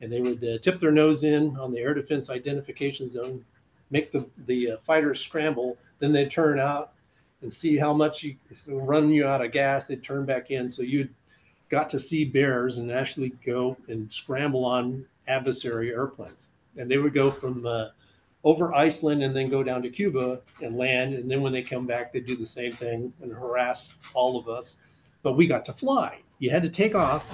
[0.00, 3.44] and they would uh, tip their nose in on the air defense identification zone,
[3.90, 5.76] make the the uh, fighters scramble.
[5.98, 6.92] Then they'd turn out
[7.42, 9.84] and see how much you run you out of gas.
[9.84, 11.08] They'd turn back in, so you
[11.68, 16.50] got to see bears and actually go and scramble on adversary airplanes.
[16.76, 17.88] And they would go from uh,
[18.44, 21.14] over Iceland and then go down to Cuba and land.
[21.14, 24.48] And then when they come back, they do the same thing and harass all of
[24.48, 24.76] us.
[25.22, 26.18] But we got to fly.
[26.38, 27.26] You had to take off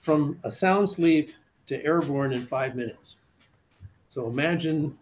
[0.00, 1.32] from a sound sleep
[1.66, 3.16] to airborne in five minutes.
[4.08, 4.98] So imagine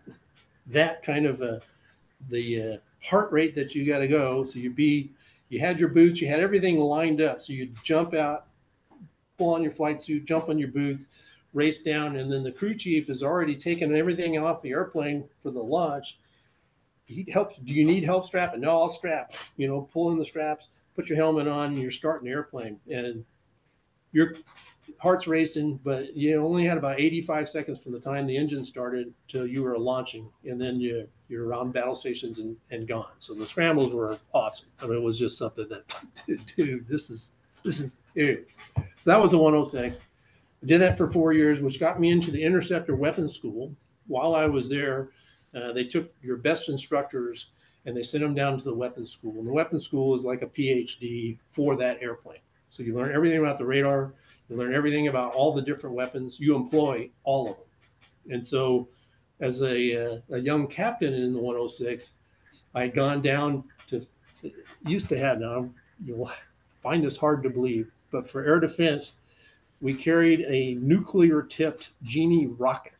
[0.67, 1.61] that kind of a
[2.31, 4.45] the uh, heart rate that you got to go.
[4.45, 5.13] So you be
[5.49, 7.41] you had your boots, you had everything lined up.
[7.41, 8.47] So you jump out,
[9.39, 11.07] pull on your flight suit, jump on your boots,
[11.55, 15.51] race down, and then the crew chief has already taken everything off the airplane for
[15.51, 16.19] the launch.
[17.07, 17.23] He.
[17.25, 18.61] Do you need help strapping?
[18.61, 19.33] No, I'll strap.
[19.57, 22.79] You know, pull in the straps, put your helmet on, and you're starting the airplane,
[22.91, 23.25] and
[24.13, 24.35] your
[24.99, 29.13] heart's racing, but you only had about 85 seconds from the time the engine started
[29.27, 33.13] till you were launching, and then you you're on battle stations and, and gone.
[33.19, 34.69] So the scrambles were awesome.
[34.81, 35.85] I mean, it was just something that,
[36.57, 37.33] dude, this is
[37.65, 38.45] this is ew.
[38.99, 39.99] So that was the 106.
[40.63, 43.75] I did that for four years, which got me into the interceptor weapons school.
[44.07, 45.11] While I was there,
[45.55, 47.49] uh, they took your best instructors
[47.85, 49.39] and they sent them down to the weapons school.
[49.39, 52.41] And the weapons school is like a PhD for that airplane.
[52.71, 54.13] So you learn everything about the radar,
[54.49, 57.67] you learn everything about all the different weapons, you employ all of them.
[58.31, 58.89] And so,
[59.41, 62.13] as a, uh, a young captain in the 106,
[62.75, 64.07] I had gone down to,
[64.87, 65.71] used to have now,
[66.05, 66.31] you'll
[66.83, 69.17] find this hard to believe, but for air defense,
[69.81, 72.93] we carried a nuclear tipped Genie rocket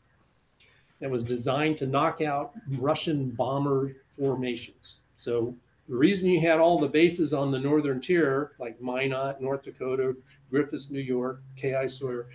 [1.01, 4.99] that was designed to knock out Russian bomber formations.
[5.17, 5.55] So
[5.89, 10.17] the reason you had all the bases on the northern tier, like Minot, North Dakota,
[10.53, 11.87] Griffiss, New York, K.I.
[11.87, 12.29] Sawyer,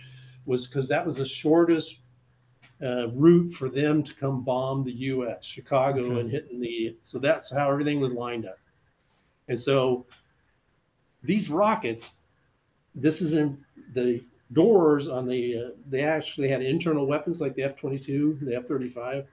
[0.46, 1.98] was because that was the shortest
[2.82, 6.20] uh, route for them to come bomb the U.S., Chicago, okay.
[6.20, 6.96] and hitting the.
[7.02, 8.58] So that's how everything was lined up.
[9.48, 10.06] And so
[11.22, 12.14] these rockets,
[12.94, 13.58] this is in
[13.94, 18.56] the doors on the, uh, they actually had internal weapons like the F 22, the
[18.56, 19.26] F 35.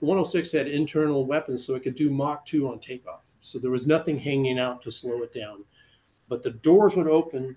[0.00, 3.22] The 106 had internal weapons so it could do Mach 2 on takeoff.
[3.40, 5.64] So there was nothing hanging out to slow it down.
[6.28, 7.56] But the doors would open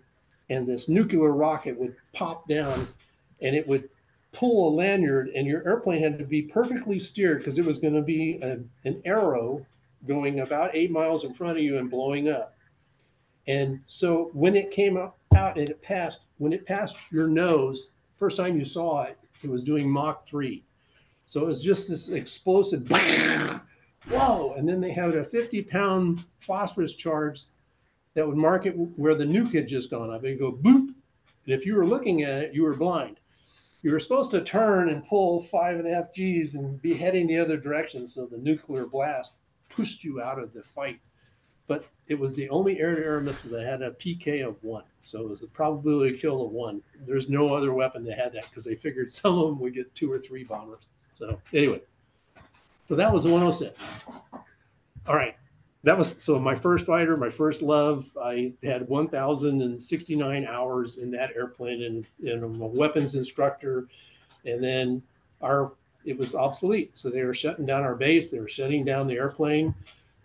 [0.50, 2.88] and this nuclear rocket would pop down
[3.42, 3.90] and it would
[4.36, 7.94] pull a lanyard and your airplane had to be perfectly steered because it was going
[7.94, 9.66] to be a, an arrow
[10.08, 12.54] going about eight miles in front of you and blowing up.
[13.48, 15.16] And so when it came out
[15.58, 19.64] and it passed, when it passed your nose, first time you saw it, it was
[19.64, 20.64] doing Mach 3.
[21.28, 22.90] So it was just this explosive,
[24.10, 24.54] whoa.
[24.58, 27.44] And then they had a 50 pound phosphorus charge
[28.16, 30.24] that would mark it where the nuke had just gone up.
[30.24, 30.88] It'd go boop.
[31.46, 33.20] And if you were looking at it, you were blind.
[33.86, 37.28] You were supposed to turn and pull five and a half G's and be heading
[37.28, 39.34] the other direction so the nuclear blast
[39.70, 41.00] pushed you out of the fight.
[41.68, 44.86] But it was the only air to air missile that had a PK of one.
[45.04, 46.82] So it was a probability of kill of one.
[47.06, 49.94] There's no other weapon that had that because they figured some of them would get
[49.94, 50.88] two or three bombers.
[51.14, 51.84] So anyway,
[52.88, 53.80] so that was the 106.
[55.06, 55.36] All right,
[55.86, 58.06] that was so my first fighter, my first love.
[58.22, 63.88] I had 1,069 hours in that airplane, and, and I'm a weapons instructor.
[64.46, 65.02] And then
[65.42, 65.72] our
[66.04, 68.30] it was obsolete, so they were shutting down our base.
[68.30, 69.74] They were shutting down the airplane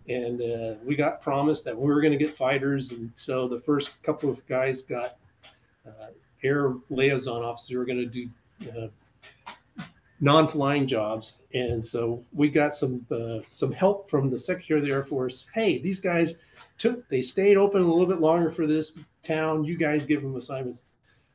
[0.07, 3.59] and uh, we got promised that we were going to get fighters, and so the
[3.59, 5.17] first couple of guys got
[5.87, 6.07] uh,
[6.43, 8.29] air liaison officers who were going to do
[8.69, 8.87] uh,
[10.21, 14.91] non-flying jobs, and so we got some uh, some help from the Secretary of the
[14.91, 15.47] Air Force.
[15.53, 16.35] Hey, these guys
[16.77, 18.93] took they stayed open a little bit longer for this
[19.23, 19.65] town.
[19.65, 20.83] You guys give them assignments.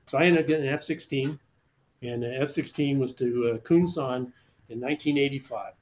[0.06, 1.36] So I ended up getting an F-16,
[2.02, 4.32] and the F-16 was to uh, Kunsan
[4.68, 5.72] in 1985,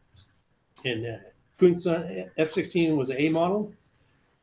[0.86, 1.18] and uh,
[1.58, 3.70] Kunsan F-16 was A model.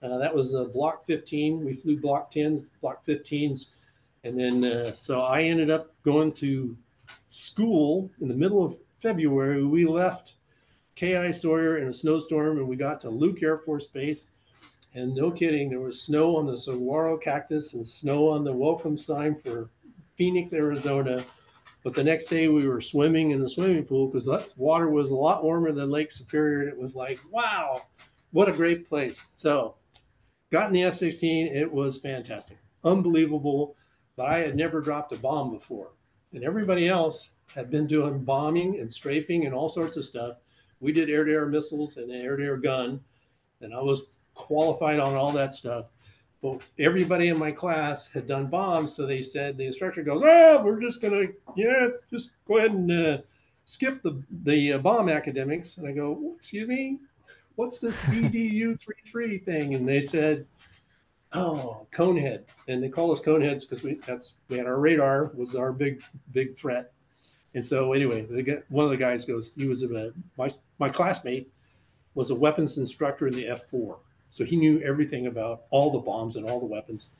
[0.03, 1.65] Uh, that was a Block 15.
[1.65, 3.69] We flew Block 10s, Block 15s,
[4.23, 6.75] and then uh, so I ended up going to
[7.29, 9.63] school in the middle of February.
[9.65, 10.35] We left
[10.95, 11.31] K.I.
[11.31, 14.27] Sawyer in a snowstorm, and we got to Luke Air Force Base.
[14.93, 18.97] And no kidding, there was snow on the saguaro cactus and snow on the welcome
[18.97, 19.69] sign for
[20.17, 21.23] Phoenix, Arizona.
[21.83, 25.11] But the next day we were swimming in the swimming pool because that water was
[25.11, 26.61] a lot warmer than Lake Superior.
[26.61, 27.81] And it was like, wow,
[28.31, 29.19] what a great place.
[29.37, 29.75] So
[30.51, 31.47] got in the F 16.
[31.47, 33.75] It was fantastic, unbelievable.
[34.17, 35.91] But I had never dropped a bomb before.
[36.33, 40.37] And everybody else had been doing bombing and strafing and all sorts of stuff.
[40.79, 43.01] We did air to air missiles and air to air gun.
[43.61, 45.85] And I was qualified on all that stuff.
[46.41, 50.59] But everybody in my class had done bombs, so they said the instructor goes, "Ah,
[50.63, 51.25] we're just gonna,
[51.55, 53.17] yeah, just go ahead and uh,
[53.65, 56.97] skip the the uh, bomb academics." And I go, "Excuse me,
[57.57, 60.47] what's this BDU 33 thing?" And they said,
[61.33, 65.55] "Oh, conehead," and they call us coneheads because we that's we had our radar was
[65.55, 66.01] our big
[66.31, 66.91] big threat.
[67.53, 71.51] And so anyway, the, one of the guys goes, he was a my my classmate
[72.15, 73.97] was a weapons instructor in the F4
[74.31, 77.11] so he knew everything about all the bombs and all the weapons.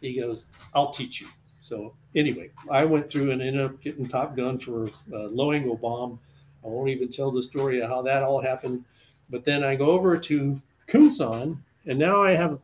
[0.00, 1.26] He goes, I'll teach you.
[1.60, 5.76] So anyway, I went through and ended up getting Top Gun for a low angle
[5.76, 6.20] bomb.
[6.64, 8.84] I won't even tell the story of how that all happened.
[9.28, 12.60] But then I go over to Kunsan, and now I have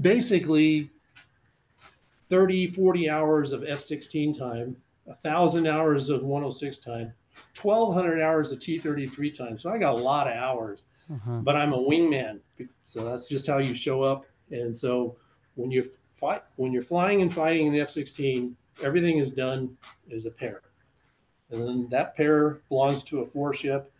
[0.00, 0.90] basically
[2.28, 7.12] 30, 40 hours of F 16 time, 1,000 hours of 106 time,
[7.60, 9.58] 1,200 hours of T 33 time.
[9.58, 11.40] So I got a lot of hours uh-huh.
[11.42, 12.40] but I'm a wingman.
[12.84, 14.26] So that's just how you show up.
[14.50, 15.16] And so
[15.54, 19.76] when you fight, when you're flying and fighting in the F-16, everything is done
[20.12, 20.62] as a pair.
[21.50, 23.92] And then that pair belongs to a four ship,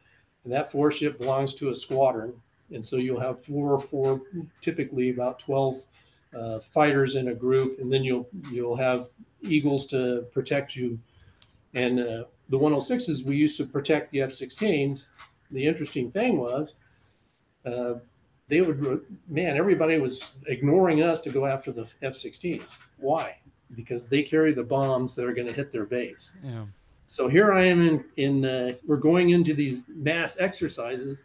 [0.44, 2.32] and that four ship belongs to a squadron.
[2.72, 4.22] And so you'll have four, or four,
[4.60, 5.84] typically about 12
[6.34, 9.08] uh, fighters in a group, and then you'll you'll have
[9.42, 10.98] eagles to protect you.
[11.74, 15.06] And uh, the 106s we used to protect the F-16s.
[15.50, 16.74] The interesting thing was
[17.64, 17.94] uh,
[18.48, 22.76] they would, man, everybody was ignoring us to go after the F 16s.
[22.98, 23.36] Why?
[23.76, 26.36] Because they carry the bombs that are going to hit their base.
[26.42, 26.64] Yeah.
[27.06, 31.22] So here I am in, in uh, we're going into these mass exercises,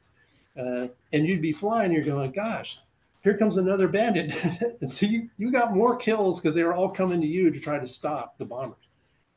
[0.60, 2.80] uh, and you'd be flying, you're going, gosh,
[3.24, 4.36] here comes another bandit.
[4.82, 7.60] and so you, you got more kills because they were all coming to you to
[7.60, 8.78] try to stop the bombers.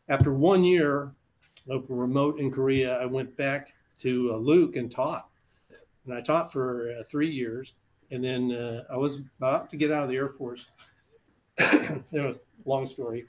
[0.09, 1.12] After one year
[1.69, 5.29] of remote in Korea, I went back to uh, Luke and taught
[6.09, 7.75] and I taught for uh, three years.
[8.11, 10.66] And then uh, I was about to get out of the Air Force.
[11.59, 13.27] it was a long story,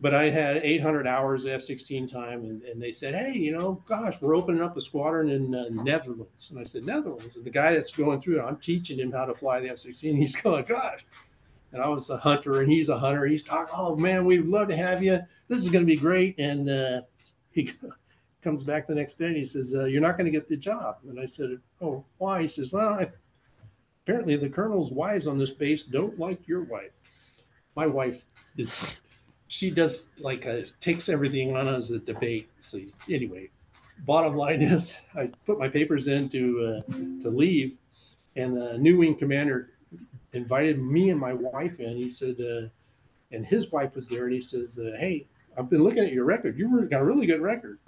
[0.00, 3.82] but I had 800 hours of F-16 time, and, and they said, "Hey, you know,
[3.86, 7.50] gosh, we're opening up a squadron in uh, Netherlands." And I said, "Netherlands." And the
[7.50, 10.16] guy that's going through it, I'm teaching him how to fly the F-16.
[10.16, 11.06] He's going, "Gosh."
[11.72, 13.26] And I was a hunter, and he's a hunter.
[13.26, 15.20] He's talking, "Oh man, we'd love to have you.
[15.48, 17.00] This is going to be great." And uh,
[17.50, 17.72] he
[18.42, 20.56] comes back the next day and he says, uh, "You're not going to get the
[20.56, 23.10] job." And I said, "Oh, why?" He says, "Well, I,
[24.06, 26.92] apparently the colonel's wives on this base don't like your wife.
[27.74, 28.24] My wife
[28.56, 28.94] is,
[29.48, 32.48] she does like a, takes everything on as a debate.
[32.60, 32.78] So
[33.10, 33.50] anyway,
[34.04, 36.92] bottom line is, I put my papers in to uh,
[37.22, 37.76] to leave,
[38.36, 39.70] and the new wing commander
[40.32, 41.96] invited me and my wife in.
[41.96, 42.68] He said, uh,
[43.32, 45.26] and his wife was there, and he says, uh, "Hey."
[45.58, 46.58] I've been looking at your record.
[46.58, 47.78] You've got a really good record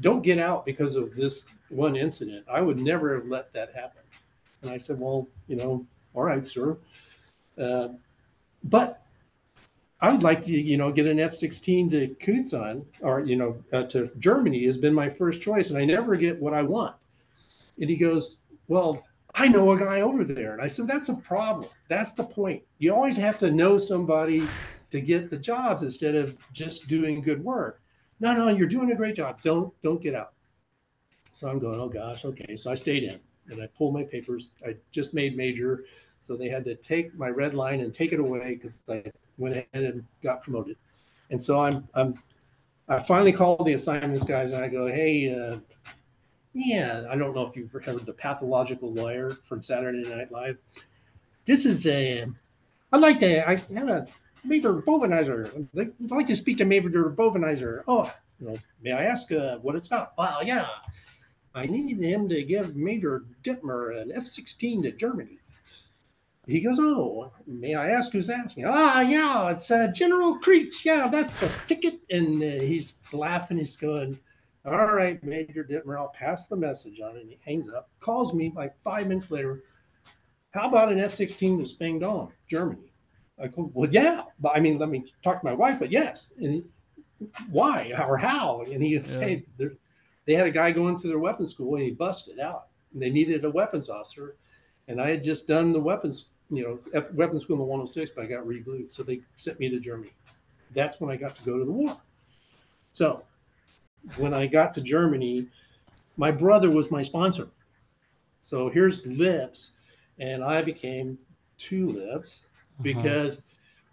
[0.00, 2.46] don't get out because of this one incident.
[2.50, 4.02] I would never have let that happen.
[4.62, 6.76] And I said, well, you know, all right, sir.
[7.58, 7.88] Uh,
[8.64, 9.03] but
[10.00, 13.84] I would like to, you know, get an F-16 to Kunsan or, you know, uh,
[13.84, 16.96] to Germany has been my first choice, and I never get what I want.
[17.80, 18.38] And he goes,
[18.68, 20.52] well, I know a guy over there.
[20.52, 21.70] And I said, that's a problem.
[21.88, 22.62] That's the point.
[22.78, 24.46] You always have to know somebody
[24.90, 27.80] to get the jobs instead of just doing good work
[28.20, 29.42] no, no, you're doing a great job.
[29.42, 30.32] Don't don't get out.
[31.32, 32.56] So I'm going, oh gosh, okay.
[32.56, 33.20] So I stayed in
[33.50, 34.50] and I pulled my papers.
[34.66, 35.84] I just made major,
[36.20, 39.02] so they had to take my red line and take it away because I
[39.38, 40.76] went ahead and got promoted.
[41.30, 42.14] And so I'm I'm
[42.88, 45.56] I finally called the assignments guys and I go, hey, uh,
[46.52, 50.58] yeah, I don't know if you've heard the pathological lawyer from Saturday Night Live.
[51.46, 52.26] This is a,
[52.92, 54.06] I'd like to, I have a
[54.44, 55.66] Major Bovenizer.
[55.78, 57.82] I'd like to speak to Major Bovenizer.
[57.88, 60.16] Oh, you know, may I ask uh, what it's about?
[60.18, 60.68] Well, yeah,
[61.54, 65.38] I need him to give Major Dittmer an F-16 to Germany.
[66.46, 68.66] He goes, oh, may I ask who's asking?
[68.66, 70.84] Ah, yeah, it's uh, General Creech.
[70.84, 72.00] Yeah, that's the ticket.
[72.10, 73.58] And uh, he's laughing.
[73.58, 74.18] He's going,
[74.66, 77.16] all right, Major Dittmer, I'll pass the message on.
[77.16, 79.64] And he hangs up, calls me like five minutes later.
[80.50, 82.92] How about an F-16 to Spangdahlem, Germany?
[83.42, 86.32] I go, well, yeah, but I mean, let me talk to my wife, but yes.
[86.38, 86.64] And he,
[87.50, 88.62] why or how?
[88.62, 89.06] And he yeah.
[89.06, 89.42] said
[90.24, 92.68] they had a guy going through their weapons school and he busted out.
[92.92, 94.36] And they needed a weapons officer.
[94.86, 98.24] And I had just done the weapons, you know, weapons school in the 106, but
[98.24, 98.88] I got reblued.
[98.88, 100.12] So they sent me to Germany.
[100.74, 101.96] That's when I got to go to the war.
[102.92, 103.22] So
[104.16, 105.48] when I got to Germany,
[106.16, 107.48] my brother was my sponsor.
[108.42, 109.72] So here's Lips,
[110.18, 111.18] and I became
[111.58, 112.42] two Lips
[112.80, 112.82] Uh-huh.
[112.82, 113.42] because,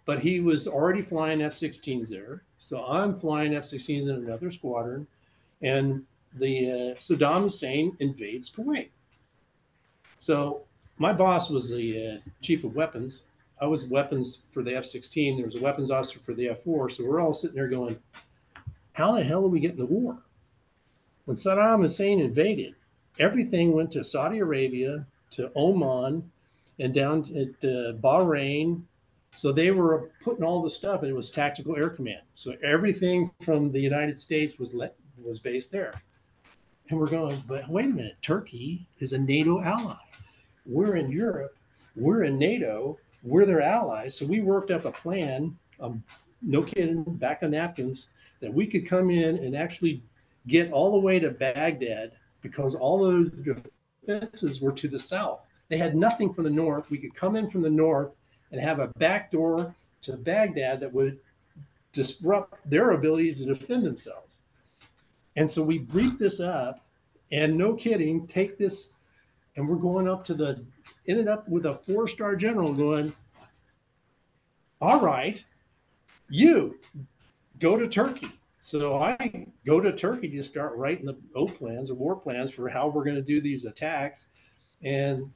[0.06, 2.42] but he was already flying F-16s there.
[2.58, 5.06] So I'm flying F-16s in another squadron,
[5.62, 8.90] and the uh, Saddam Hussein invades Kuwait.
[10.18, 10.66] So
[11.02, 13.24] my boss was the uh, chief of weapons.
[13.60, 15.36] I was weapons for the F-16.
[15.36, 16.92] There was a weapons officer for the F-4.
[16.92, 17.98] So we're all sitting there going,
[18.92, 20.16] "How the hell are we getting the war?"
[21.24, 22.76] When Saddam Hussein invaded,
[23.18, 26.30] everything went to Saudi Arabia, to Oman,
[26.78, 28.82] and down at uh, Bahrain.
[29.34, 32.22] So they were putting all the stuff, and it was Tactical Air Command.
[32.36, 36.00] So everything from the United States was let, was based there.
[36.90, 39.96] And we're going, but wait a minute, Turkey is a NATO ally.
[40.66, 41.56] We're in Europe,
[41.96, 44.16] we're in NATO, we're their allies.
[44.16, 46.02] So we worked up a plan, um,
[46.40, 48.08] no kidding, back of napkins,
[48.40, 50.02] that we could come in and actually
[50.46, 53.30] get all the way to Baghdad because all those
[54.06, 55.48] defenses were to the south.
[55.68, 56.90] They had nothing from the north.
[56.90, 58.12] We could come in from the north
[58.50, 61.18] and have a back door to Baghdad that would
[61.92, 64.40] disrupt their ability to defend themselves.
[65.36, 66.84] And so we briefed this up,
[67.30, 68.92] and no kidding, take this,
[69.56, 70.64] and we're going up to the,
[71.08, 73.14] ended up with a four star general going,
[74.80, 75.44] All right,
[76.28, 76.78] you
[77.58, 78.32] go to Turkey.
[78.58, 82.68] So I go to Turkey to start writing the O plans or war plans for
[82.68, 84.26] how we're going to do these attacks.
[84.82, 85.30] And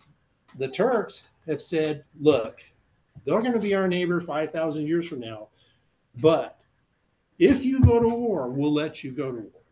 [0.59, 2.61] the Turks have said, look,
[3.25, 5.49] they're going to be our neighbor 5,000 years from now.
[6.19, 6.61] But
[7.39, 9.63] if you go to war, we'll let you go to war.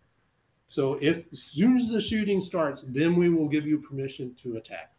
[0.75, 4.57] So if as soon as the shooting starts, then we will give you permission to
[4.57, 4.91] attack.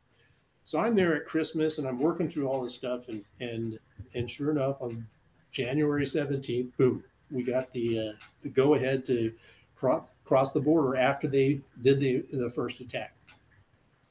[0.64, 3.78] So I'm there at Christmas and I'm working through all this stuff and and
[4.14, 5.06] and sure enough on
[5.52, 9.34] January 17th, boom, we got the uh, the go ahead to
[9.76, 13.14] cross cross the border after they did the the first attack.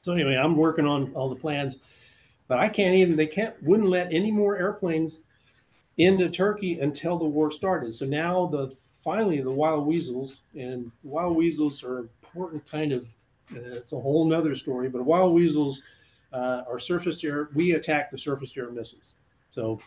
[0.03, 1.79] So anyway, I'm working on all the plans,
[2.47, 5.23] but I can't even they can't wouldn't let any more airplanes
[5.97, 7.95] into Turkey until the war started.
[7.95, 8.75] So now the
[9.05, 13.05] finally the wild weasels and wild weasels are important kind of
[13.53, 15.81] uh, it's a whole nother story, but wild weasels
[16.33, 17.49] uh, are surface air.
[17.53, 19.13] We attack the surface air missiles.
[19.51, 19.79] So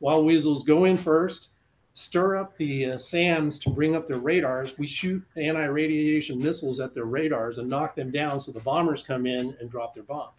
[0.00, 1.48] wild weasels go in first,
[1.94, 4.78] stir up the uh, SAMs to bring up their radars.
[4.78, 9.26] We shoot anti-radiation missiles at their radars and knock them down so the bombers come
[9.26, 10.30] in and drop their bomb.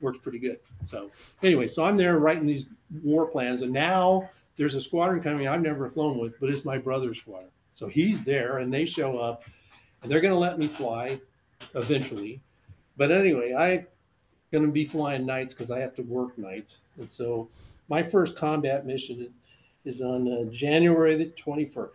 [0.00, 0.60] Works pretty good.
[0.86, 1.10] So
[1.42, 2.64] anyway, so I'm there writing these
[3.02, 6.76] war plans, and now there's a squadron coming I've never flown with, but it's my
[6.76, 7.50] brother's squadron.
[7.74, 9.44] So he's there, and they show up,
[10.02, 11.20] and they're going to let me fly
[11.74, 12.42] eventually.
[12.96, 13.86] But anyway, I'm
[14.50, 17.48] going to be flying nights because I have to work nights, and so
[17.88, 19.32] my first combat mission
[19.84, 21.90] is on uh, January the 21st.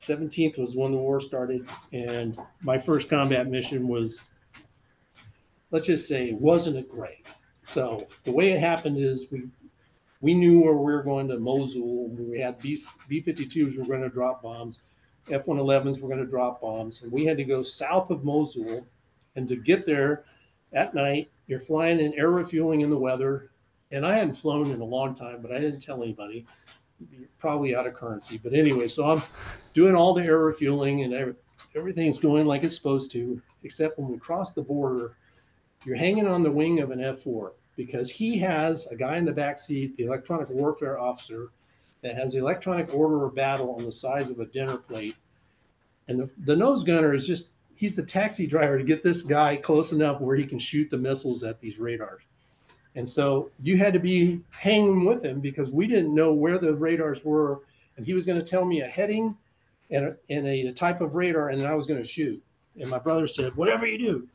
[0.00, 4.30] 17th was when the war started, and my first combat mission was,
[5.70, 7.26] let's just say, wasn't it great.
[7.66, 9.44] So the way it happened is we
[10.24, 12.08] we knew where we were going to Mosul.
[12.08, 14.80] We had B B 52s were going to drop bombs,
[15.30, 18.86] F 111s were going to drop bombs, and we had to go south of Mosul.
[19.36, 20.24] And to get there
[20.72, 23.50] at night, you're flying in air refueling in the weather.
[23.92, 26.46] And I hadn't flown in a long time, but I didn't tell anybody
[27.12, 28.40] You're probably out of currency.
[28.42, 29.22] But anyway, so I'm
[29.74, 31.34] doing all the air refueling and every,
[31.76, 35.16] everything's going like it's supposed to, except when we cross the border,
[35.84, 39.32] you're hanging on the wing of an F4 because he has a guy in the
[39.32, 41.50] back seat, the electronic warfare officer,
[42.02, 45.16] that has the electronic order of battle on the size of a dinner plate.
[46.06, 49.56] And the, the nose gunner is just, he's the taxi driver to get this guy
[49.56, 52.22] close enough where he can shoot the missiles at these radars.
[52.94, 56.74] And so you had to be hanging with him because we didn't know where the
[56.74, 57.62] radars were.
[57.96, 59.36] And he was going to tell me a heading
[59.90, 62.42] and a, and a, type of radar, and then I was going to shoot.
[62.78, 64.28] And my brother said, whatever you do,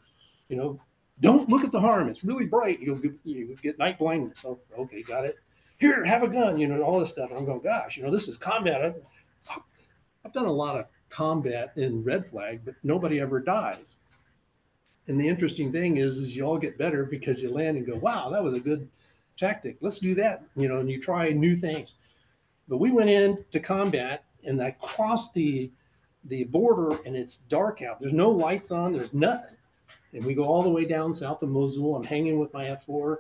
[0.48, 0.80] you know,
[1.22, 2.08] don't look at the HARM.
[2.08, 2.80] It's really bright.
[2.80, 4.40] You'll get, you'll get night blindness.
[4.40, 5.38] So, okay, got it.
[5.78, 7.32] Here, have a gun, you know, all this stuff.
[7.36, 8.82] I'm going, gosh, you know, this is combat.
[8.84, 9.62] I've,
[10.26, 13.96] I've done a lot of combat in red flag, but nobody ever dies.
[15.08, 17.96] And the interesting thing is, is you all get better because you land and go,
[17.96, 18.88] wow, that was a good
[19.38, 19.78] tactic.
[19.82, 21.96] Let's do that, you know, and you try new things.
[22.68, 25.72] But we went in to combat and I crossed the
[26.26, 28.00] the border and it's dark out.
[28.00, 29.56] There's no lights on, there's nothing.
[30.14, 31.96] And we go all the way down south of Mosul.
[31.96, 33.18] I'm hanging with my F4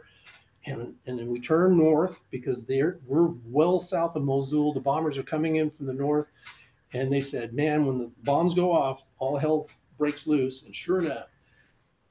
[0.66, 4.74] and, and then we turn north because they're we're well south of Mosul.
[4.74, 6.28] The bombers are coming in from the north.
[6.94, 9.68] And they said, man, when the bombs go off, all hell
[9.98, 10.64] breaks loose.
[10.64, 11.28] And sure enough,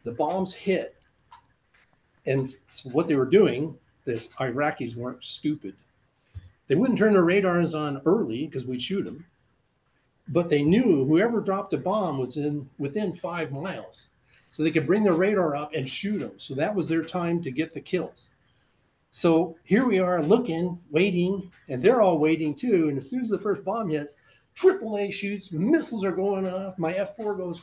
[0.04, 0.96] the bombs hit.
[2.26, 2.54] And
[2.84, 5.74] what they were doing, this Iraqis weren't stupid.
[6.68, 9.24] They wouldn't turn their radars on early because we'd shoot them.
[10.28, 14.08] but they knew whoever dropped a bomb was in within five miles.
[14.50, 16.32] So they could bring their radar up and shoot them.
[16.38, 18.28] So that was their time to get the kills.
[19.10, 22.88] So here we are looking, waiting, and they're all waiting too.
[22.88, 24.16] And as soon as the first bomb hits,
[24.54, 26.78] triple A shoots, missiles are going off.
[26.78, 27.62] My F4 goes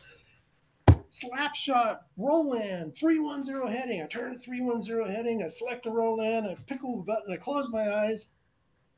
[1.09, 4.01] slap shot, roll in, 310 heading.
[4.01, 7.69] I turn 310 heading, I select a roll in, I pickle the button, I close
[7.69, 8.27] my eyes.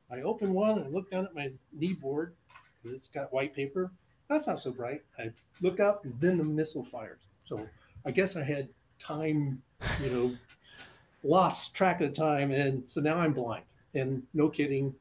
[0.09, 2.33] I open one and look down at my knee board.
[2.85, 3.91] It's got white paper.
[4.29, 5.03] That's not so bright.
[5.19, 5.31] I
[5.61, 7.19] look up and then the missile fires.
[7.45, 7.67] So
[8.07, 9.61] I guess I had time,
[10.01, 10.35] you know,
[11.23, 12.51] lost track of time.
[12.51, 13.65] And so now I'm blind.
[13.93, 14.95] And no kidding,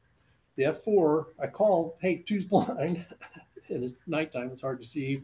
[0.57, 3.05] the F4, I call, hey, two's blind.
[3.69, 5.21] and it's nighttime, it's hard to see.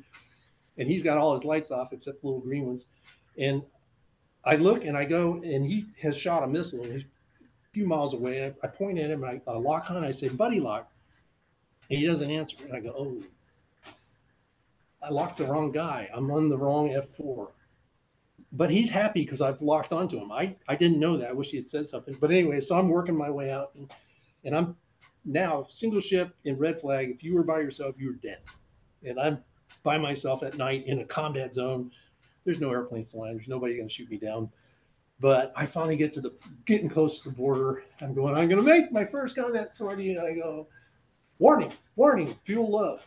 [0.77, 2.85] And he's got all his lights off except the little green ones.
[3.37, 3.61] And
[4.45, 6.85] I look and I go, and he has shot a missile.
[6.85, 7.03] A
[7.73, 8.45] few miles away.
[8.45, 10.89] I, I point at him, I, I lock on, I say, buddy lock.
[11.89, 12.55] And he doesn't answer.
[12.63, 13.21] And I go, oh,
[15.01, 16.09] I locked the wrong guy.
[16.13, 17.49] I'm on the wrong F4.
[18.55, 20.31] But he's happy because I've locked onto him.
[20.31, 21.29] I, I didn't know that.
[21.29, 22.15] I wish he had said something.
[22.21, 23.91] But anyway, so I'm working my way out and,
[24.45, 24.75] and I'm
[25.25, 27.09] now single ship in red flag.
[27.09, 28.39] If you were by yourself, you were dead.
[29.03, 29.39] And I'm
[29.81, 31.91] by myself at night in a combat zone.
[32.45, 33.35] There's no airplane flying.
[33.35, 34.49] There's nobody going to shoot me down.
[35.19, 36.33] But I finally get to the
[36.65, 37.83] getting close to the border.
[38.01, 40.13] I'm going, I'm going to make my first combat sortie.
[40.13, 40.67] And I go,
[41.39, 42.99] warning, warning, fuel low.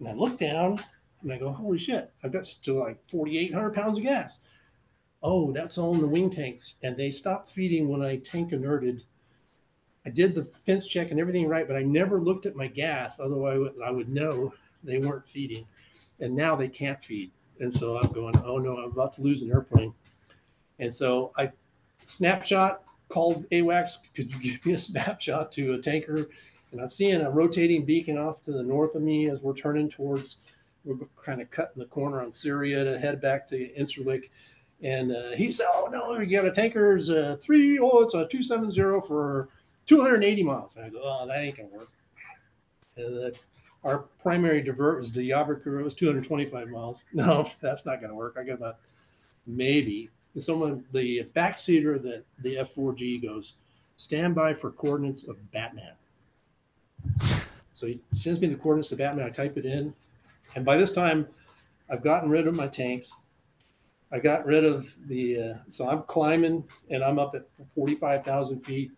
[0.00, 0.82] And I look down
[1.24, 4.38] and I go, holy shit, I've got still like 4,800 pounds of gas.
[5.22, 6.74] Oh, that's all in the wing tanks.
[6.82, 9.02] And they stopped feeding when I tank inerted.
[10.06, 13.18] I did the fence check and everything right, but I never looked at my gas.
[13.18, 14.52] Otherwise, I would know
[14.82, 15.66] they weren't feeding.
[16.20, 17.30] And now they can't feed.
[17.58, 19.94] And so I'm going, oh no, I'm about to lose an airplane.
[20.78, 21.50] And so I
[22.04, 26.28] snapshot called AWACS, could you give me a snapshot to a tanker?
[26.72, 29.88] And I'm seeing a rotating beacon off to the north of me as we're turning
[29.88, 30.38] towards,
[30.84, 34.30] we're kind of cutting the corner on Syria to head back to Incirlik.
[34.82, 38.26] And uh, he said, oh no, you got a tanker's uh, three, oh, it's a
[38.26, 39.48] 270 for
[39.86, 40.76] 280 miles.
[40.76, 41.90] And I go, oh, that ain't gonna work.
[42.96, 43.34] And the,
[43.82, 45.80] our primary divert was the Diyarbakir.
[45.80, 47.00] It was 225 miles.
[47.12, 48.36] No, that's not gonna work.
[48.38, 48.78] I got about
[49.46, 50.10] maybe.
[50.34, 53.54] And someone, the backseater that the F4G goes,
[53.96, 55.92] stand by for coordinates of Batman.
[57.74, 59.26] So he sends me the coordinates to Batman.
[59.26, 59.94] I type it in,
[60.54, 61.26] and by this time,
[61.90, 63.12] I've gotten rid of my tanks.
[64.10, 65.40] I got rid of the.
[65.40, 68.92] Uh, so I'm climbing, and I'm up at 45,000 feet,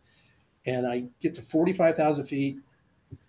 [0.66, 2.59] and I get to 45,000 feet,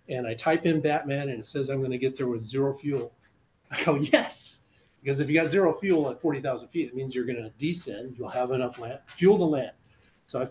[0.08, 2.74] and I type in Batman, and it says I'm going to get there with zero
[2.74, 3.12] fuel.
[3.70, 4.60] I go yes,
[5.02, 8.16] because if you got zero fuel at 40,000 feet, it means you're going to descend.
[8.18, 9.72] You'll have enough land, fuel to land.
[10.26, 10.48] So I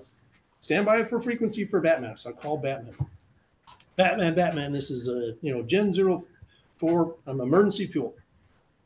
[0.62, 2.18] stand by for frequency for Batman.
[2.18, 2.96] So I call Batman.
[3.96, 6.24] Batman, Batman, this is a you know Gen Zero
[6.78, 7.16] Four.
[7.26, 8.16] I'm emergency fuel.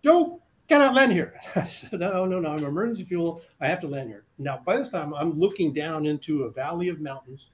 [0.04, 1.40] Joe, cannot land here.
[1.56, 3.42] I said, no, no, no, I'm emergency fuel.
[3.60, 4.24] I have to land here.
[4.38, 7.52] Now, by this time, I'm looking down into a valley of mountains,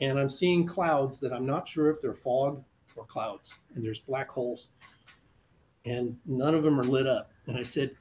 [0.00, 2.62] and I'm seeing clouds that I'm not sure if they're fog
[2.96, 4.68] or clouds, and there's black holes,
[5.84, 7.30] and none of them are lit up.
[7.46, 7.92] And I said,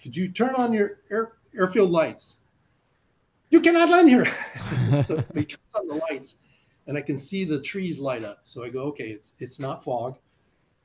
[0.00, 2.36] could you turn on your air, airfield lights?
[3.50, 4.26] You cannot land here.
[5.04, 6.36] so he turns on the lights
[6.86, 8.40] and I can see the trees light up.
[8.44, 10.16] So I go, okay, it's it's not fog.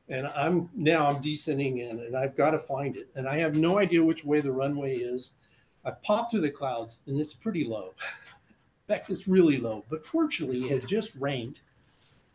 [0.07, 3.09] And I'm now I'm descending in and I've got to find it.
[3.15, 5.31] And I have no idea which way the runway is.
[5.83, 7.93] I pop through the clouds and it's pretty low.
[8.87, 9.83] In fact, it's really low.
[9.89, 11.59] But fortunately, it had just rained.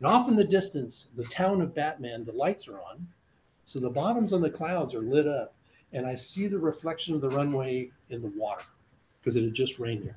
[0.01, 3.07] And off in the distance, the town of Batman, the lights are on.
[3.67, 5.55] So the bottoms on the clouds are lit up.
[5.93, 8.65] And I see the reflection of the runway in the water
[9.21, 10.17] because it had just rained there.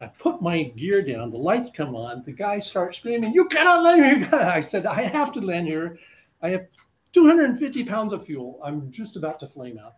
[0.00, 3.84] I put my gear down, the lights come on, the guy starts screaming, You cannot
[3.84, 4.34] land here.
[4.40, 5.98] I said, I have to land here.
[6.44, 6.66] I have
[7.14, 8.60] 250 pounds of fuel.
[8.62, 9.94] I'm just about to flame out.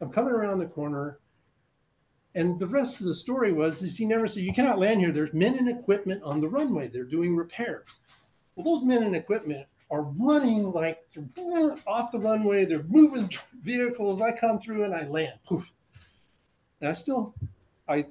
[0.00, 1.18] I'm coming around the corner.
[2.34, 5.12] And the rest of the story was is he never said, You cannot land here.
[5.12, 6.88] There's men and equipment on the runway.
[6.88, 7.84] They're doing repairs.
[8.56, 10.98] Well, those men and equipment are running like
[11.86, 12.64] off the runway.
[12.64, 13.30] They're moving
[13.60, 14.22] vehicles.
[14.22, 15.40] I come through and I land.
[15.44, 15.70] Poof.
[16.80, 17.34] And I still,
[17.86, 18.06] I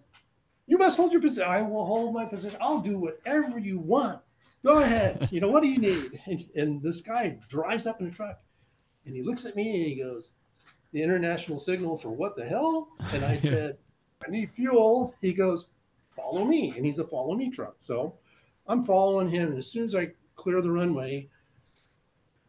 [0.68, 1.50] you must hold your position.
[1.50, 2.60] I will hold my position.
[2.62, 4.22] I'll do whatever you want.
[4.64, 5.30] Go ahead.
[5.32, 6.22] You know, what do you need?
[6.28, 8.40] And, and this guy drives up in a truck
[9.06, 10.34] and he looks at me and he goes,
[10.94, 12.90] The international signal for what the hell?
[13.14, 13.78] And I said,
[14.26, 15.16] I need fuel.
[15.20, 15.68] He goes,
[16.16, 16.74] Follow me.
[16.76, 17.76] And he's a follow me truck.
[17.80, 18.16] So
[18.68, 19.50] I'm following him.
[19.50, 21.30] And as soon as I clear the runway,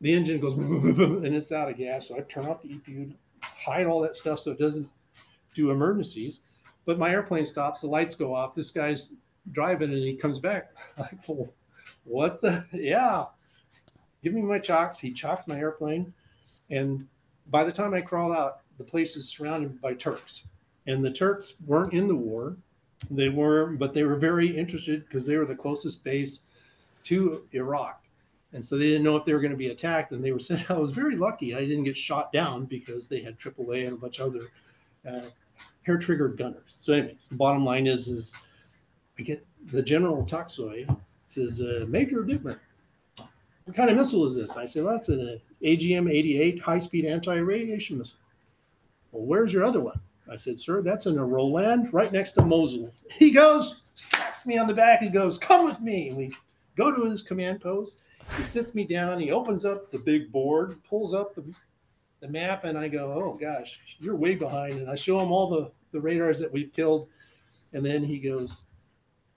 [0.00, 2.08] the engine goes and it's out of gas.
[2.08, 4.88] So I turn off the EPU, hide all that stuff so it doesn't
[5.54, 6.40] do emergencies.
[6.84, 8.54] But my airplane stops, the lights go off.
[8.54, 9.14] This guy's
[9.52, 10.72] driving and he comes back.
[10.98, 11.52] Like, well,
[12.04, 12.64] what the?
[12.72, 13.26] Yeah.
[14.22, 14.98] give me my chocks.
[14.98, 16.12] He chocks my airplane.
[16.70, 17.06] And
[17.50, 20.44] by the time I crawl out, the place is surrounded by Turks.
[20.86, 22.56] And the Turks weren't in the war.
[23.10, 26.42] They were, but they were very interested because they were the closest base
[27.04, 28.04] to Iraq.
[28.52, 30.12] And so they didn't know if they were going to be attacked.
[30.12, 31.54] And they were saying, I was very lucky.
[31.54, 34.48] I didn't get shot down because they had AAA and a bunch of other
[35.08, 35.28] uh,
[35.82, 36.76] hair triggered gunners.
[36.80, 38.34] So, anyways, the bottom line is, is
[39.18, 40.88] I get the General Toksoy
[41.32, 42.58] says, uh, Major Dittmer,
[43.64, 44.56] what kind of missile is this?
[44.56, 48.18] I said, well, that's an AGM 88 high speed anti radiation missile.
[49.12, 50.00] Well, where's your other one?
[50.30, 52.92] I said, sir, that's in a Roland right next to Mosul.
[53.12, 55.00] He goes, slaps me on the back.
[55.00, 56.08] He goes, come with me.
[56.08, 56.34] And we
[56.76, 57.98] go to his command post.
[58.36, 59.20] He sits me down.
[59.20, 61.44] He opens up the big board, pulls up the,
[62.20, 64.74] the map, and I go, oh gosh, you're way behind.
[64.74, 67.08] And I show him all the, the radars that we've killed.
[67.72, 68.66] And then he goes,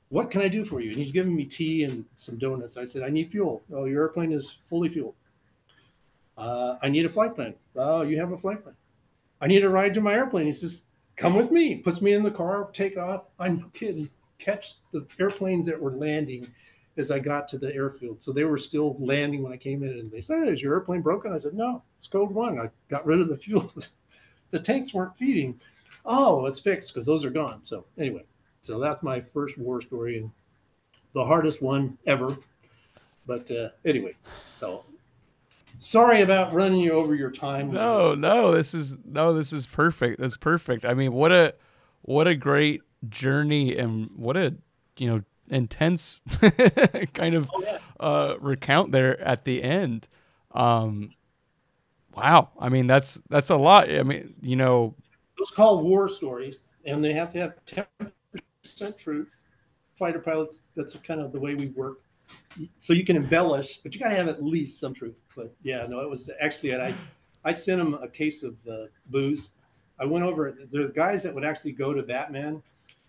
[0.10, 0.90] what can I do for you?
[0.90, 2.78] And he's giving me tea and some donuts.
[2.78, 3.64] I said, I need fuel.
[3.74, 5.16] Oh, your airplane is fully fueled.
[6.38, 7.56] Uh, I need a flight plan.
[7.76, 8.76] Oh, you have a flight plan.
[9.42, 10.46] I need a ride to my airplane.
[10.46, 10.84] He says,
[11.16, 11.76] come with me.
[11.76, 13.26] Puts me in the car, take off.
[13.40, 14.10] I'm kidding.
[14.38, 16.48] Catch the airplanes that were landing
[16.98, 18.22] as I got to the airfield.
[18.22, 21.02] So they were still landing when I came in and they said, is your airplane
[21.02, 21.34] broken?
[21.34, 22.60] I said, no, it's code one.
[22.60, 23.72] I got rid of the fuel.
[24.52, 25.60] the tanks weren't feeding.
[26.06, 27.62] Oh, it's fixed because those are gone.
[27.64, 28.24] So anyway,
[28.66, 30.32] so that's my first war story and
[31.14, 32.36] the hardest one ever.
[33.28, 34.16] But uh, anyway,
[34.56, 34.84] so
[35.78, 37.72] sorry about running you over your time.
[37.72, 40.20] No, no, this is no, this is perfect.
[40.20, 40.84] That's perfect.
[40.84, 41.54] I mean, what a
[42.02, 44.56] what a great journey and what a
[44.98, 46.20] you know intense
[47.14, 47.78] kind of oh, yeah.
[48.00, 50.08] uh, recount there at the end.
[50.52, 51.12] Um,
[52.16, 53.92] wow, I mean that's that's a lot.
[53.92, 54.96] I mean, you know,
[55.38, 58.12] those called war stories, and they have to have
[58.66, 59.34] percent truth.
[59.98, 62.00] Fighter pilots, that's kind of the way we work.
[62.80, 65.16] So you can embellish, but you got to have at least some truth.
[65.36, 66.94] But yeah, no, it was actually, I,
[67.44, 69.52] I sent him a case of uh, booze.
[70.00, 70.58] I went over.
[70.72, 72.62] The guys that would actually go to Batman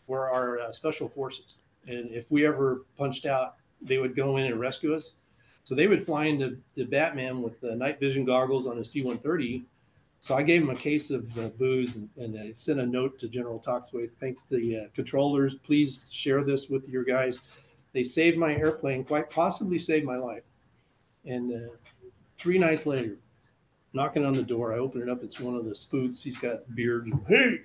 [0.06, 4.46] were our uh, special forces, and if we ever punched out, they would go in
[4.46, 5.14] and rescue us.
[5.64, 9.64] So they would fly into the Batman with the night vision goggles on a C-130
[10.26, 13.16] so I gave him a case of uh, booze and, and, I sent a note
[13.20, 14.10] to General Toksoy.
[14.18, 15.54] Thank the uh, controllers.
[15.54, 17.42] Please share this with your guys.
[17.92, 20.42] They saved my airplane, quite possibly saved my life.
[21.26, 21.68] And uh,
[22.38, 23.18] three nights later,
[23.92, 25.22] knocking on the door, I open it up.
[25.22, 26.24] It's one of the spooks.
[26.24, 27.08] He's got beard.
[27.28, 27.60] Hey,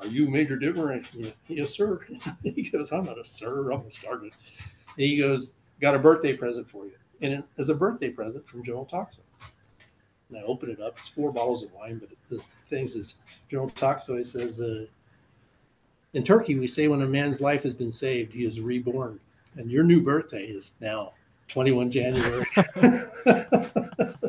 [0.00, 1.02] are you Major Dittmer?
[1.02, 2.00] I yes, sir.
[2.42, 3.72] he goes, I'm not a sir.
[3.72, 4.34] I'm a sergeant.
[4.98, 6.96] And he goes, got a birthday present for you.
[7.22, 9.20] And it, as a birthday present from General Toksoy
[10.28, 10.98] and I open it up.
[10.98, 13.14] It's four bottles of wine, but the things is
[13.50, 14.86] General Toksoy says, uh,
[16.14, 19.18] in Turkey, we say when a man's life has been saved, he is reborn.
[19.56, 21.12] And your new birthday is now
[21.48, 22.46] 21 January.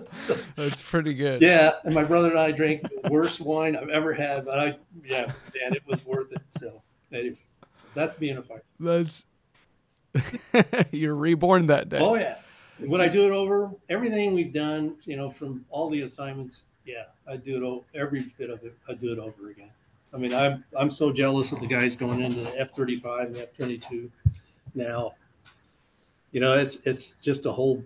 [0.05, 1.41] so, That's pretty good.
[1.41, 1.73] Yeah.
[1.83, 5.25] And my brother and I drank the worst wine I've ever had, but I, yeah,
[5.61, 6.41] man, it was worth it.
[6.57, 6.81] So,
[7.11, 7.37] anyway,
[7.93, 8.63] that's being a fighter.
[8.79, 9.23] That's,
[10.91, 11.99] you're reborn that day.
[11.99, 12.37] Oh, yeah.
[12.79, 13.71] Would I do it over?
[13.89, 18.33] Everything we've done, you know, from all the assignments, yeah, I do it over every
[18.37, 18.75] bit of it.
[18.87, 19.71] I do it over again.
[20.13, 24.09] I mean, I'm I'm so jealous of the guys going into the F-35 and F-22
[24.73, 25.13] now.
[26.31, 27.83] You know, it's it's just a whole,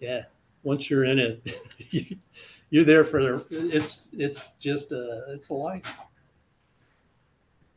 [0.00, 0.24] yeah.
[0.62, 2.18] Once you're in it,
[2.70, 5.84] you're there for it's it's just a it's a life.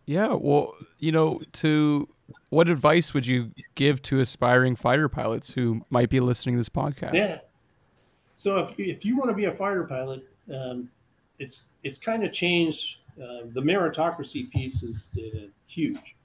[0.05, 2.07] Yeah, well, you know, to
[2.49, 6.69] what advice would you give to aspiring fighter pilots who might be listening to this
[6.69, 7.13] podcast?
[7.13, 7.39] Yeah.
[8.35, 10.89] So if you, if you want to be a fighter pilot, um,
[11.39, 12.97] it's it's kind of changed.
[13.21, 16.15] Uh, the meritocracy piece is uh, huge.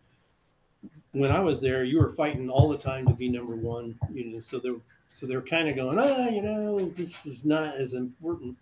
[1.12, 3.98] When I was there, you were fighting all the time to be number one.
[4.12, 7.76] You know, so they're so they're kind of going, ah, you know, this is not
[7.76, 8.56] as important.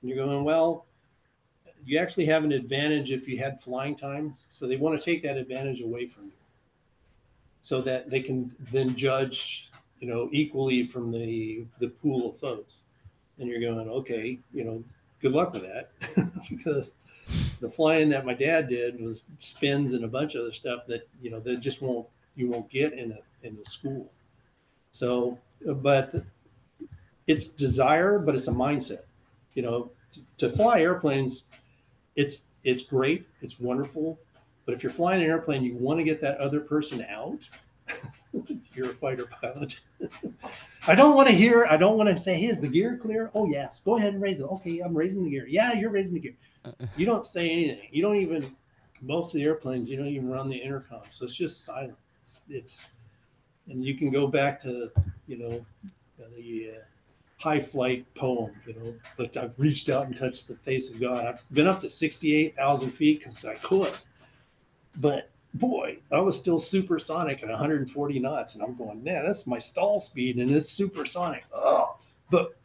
[0.00, 0.86] And you're going, well,
[1.88, 4.44] you actually have an advantage if you had flying times.
[4.50, 6.32] So they want to take that advantage away from you
[7.62, 12.82] so that they can then judge, you know, equally from the the pool of folks.
[13.38, 14.84] And you're going, okay, you know,
[15.20, 15.90] good luck with that,
[16.50, 16.90] because
[17.60, 21.08] the flying that my dad did was spins and a bunch of other stuff that
[21.22, 24.10] you know that just won't you won't get in a in the school.
[24.92, 26.14] So, but
[27.26, 29.04] it's desire, but it's a mindset.
[29.54, 31.44] You know, to, to fly airplanes,
[32.18, 34.18] it's it's great, it's wonderful,
[34.66, 37.48] but if you're flying an airplane, you want to get that other person out.
[38.74, 39.78] you're a fighter pilot.
[40.86, 43.30] I don't want to hear, I don't want to say, hey, is the gear clear?
[43.34, 43.80] Oh, yes.
[43.84, 44.44] Go ahead and raise it.
[44.44, 45.46] Okay, I'm raising the gear.
[45.48, 46.34] Yeah, you're raising the gear.
[46.96, 47.88] You don't say anything.
[47.92, 48.54] You don't even,
[49.00, 51.02] most of the airplanes, you don't even run the intercom.
[51.10, 51.96] So it's just silent.
[52.22, 52.86] It's, it's
[53.68, 54.90] and you can go back to,
[55.26, 55.64] you know,
[56.36, 56.84] the uh,
[57.38, 61.24] high flight poem, you know, but I've reached out and touched the face of God.
[61.24, 63.92] I've been up to 68,000 feet because I could.
[64.96, 68.54] But boy, I was still supersonic at 140 knots.
[68.54, 71.44] And I'm going, man, that's my stall speed and it's supersonic.
[71.54, 71.96] Oh,
[72.30, 72.56] but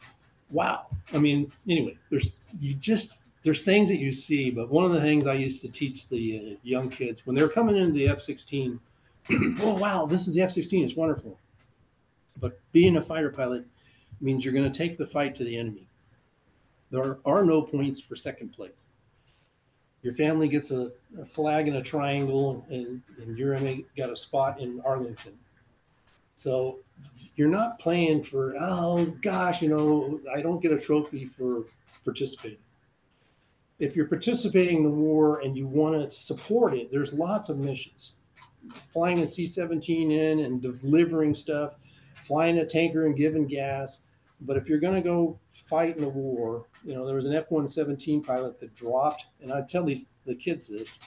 [0.50, 0.86] wow.
[1.12, 3.14] I mean, anyway, there's, you just,
[3.44, 4.50] there's things that you see.
[4.50, 7.48] But one of the things I used to teach the uh, young kids when they're
[7.48, 8.80] coming into the F 16,
[9.60, 10.84] oh, wow, this is the F 16.
[10.84, 11.38] It's wonderful.
[12.40, 13.64] But being a fighter pilot,
[14.20, 15.86] means you're going to take the fight to the enemy.
[16.90, 18.88] There are no points for second place.
[20.02, 24.16] Your family gets a, a flag in a triangle, and, and you're in got a
[24.16, 25.32] spot in Arlington.
[26.34, 26.80] So
[27.36, 31.64] you're not playing for, oh gosh, you know, I don't get a trophy for
[32.04, 32.58] participating.
[33.78, 37.58] If you're participating in the war and you want to support it, there's lots of
[37.58, 38.12] missions.
[38.92, 41.74] Flying a C 17 in and delivering stuff,
[42.24, 44.00] flying a tanker and giving gas,
[44.40, 47.34] but if you're going to go fight in a war, you know, there was an
[47.34, 50.98] F 117 pilot that dropped, and I tell these the kids this,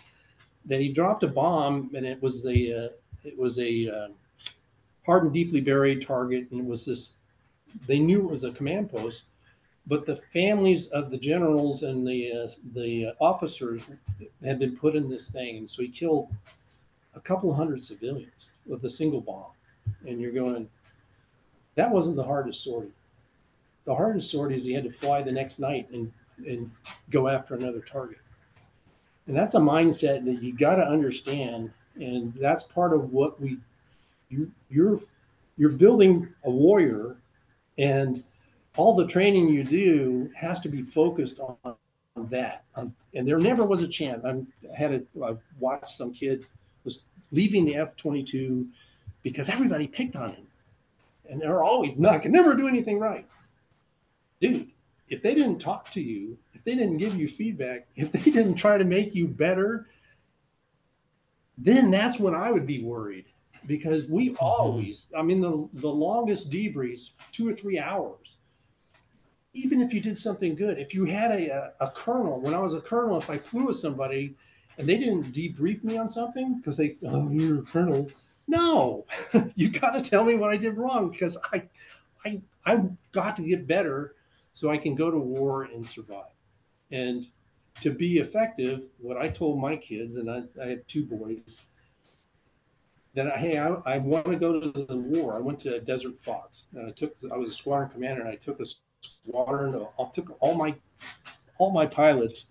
[0.65, 2.89] that he dropped a bomb, and it was a uh,
[3.23, 4.07] it was a uh,
[5.05, 7.11] hard and deeply buried target, and it was this.
[7.85, 9.23] They knew it was a command post,
[9.85, 13.83] but the families of the generals and the uh, the officers
[14.43, 16.29] had been put in this thing, and so he killed
[17.15, 19.51] a couple hundred civilians with a single bomb.
[20.05, 20.69] And you're going,
[21.77, 22.91] that wasn't the hardest sortie
[23.87, 26.11] the hardest sort is he had to fly the next night and
[26.45, 26.69] and
[27.09, 28.19] go after another target.
[29.25, 31.71] And that's a mindset that you got to understand.
[31.95, 33.57] And that's part of what we
[34.29, 34.99] you you're
[35.57, 37.17] you're building a warrior
[37.77, 38.23] and
[38.75, 41.75] all the training you do has to be focused on,
[42.15, 42.65] on that.
[42.75, 44.23] Um, and there never was a chance.
[44.23, 46.45] I'm, I had a, I watched some kid
[46.83, 48.67] was leaving the F-22
[49.23, 50.46] because everybody picked on him,
[51.29, 53.27] and they're always not can never do anything right
[54.39, 54.69] dude,
[55.09, 58.55] if they didn't talk to you, if they didn't give you feedback, if they didn't
[58.55, 59.87] try to make you better,
[61.57, 63.25] then that's when I would be worried
[63.65, 64.37] because we mm-hmm.
[64.39, 68.37] always, I mean, the, the longest debriefs, two or three hours.
[69.53, 71.49] Even if you did something good, if you had a,
[71.79, 74.35] a, a colonel, when I was a colonel, if I flew with somebody
[74.77, 78.07] and they didn't debrief me on something because they, oh, you're a colonel.
[78.47, 79.05] No,
[79.55, 81.63] you got to tell me what I did wrong because I,
[82.25, 84.15] I, I've got to get better
[84.53, 86.31] so I can go to war and survive.
[86.91, 87.27] And
[87.81, 91.57] to be effective, what I told my kids, and I, I have two boys,
[93.13, 95.35] that hey, I, I want to go to the war.
[95.35, 96.67] I went to Desert Fox.
[96.73, 98.65] And I took, I was a squadron commander, and I took a
[99.01, 99.85] squadron.
[99.99, 100.75] I took all my,
[101.57, 102.45] all my pilots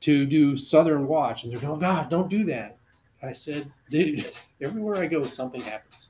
[0.00, 2.78] to do Southern Watch, and they're going, God, don't do that.
[3.22, 4.32] I said, dude,
[4.62, 6.08] everywhere I go, something happens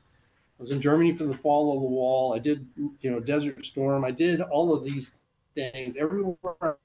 [0.59, 2.35] I was in Germany for the fall of the wall.
[2.35, 2.65] I did,
[3.01, 4.05] you know, Desert Storm.
[4.05, 5.17] I did all of these
[5.57, 5.97] things.
[5.97, 6.77] Everywhere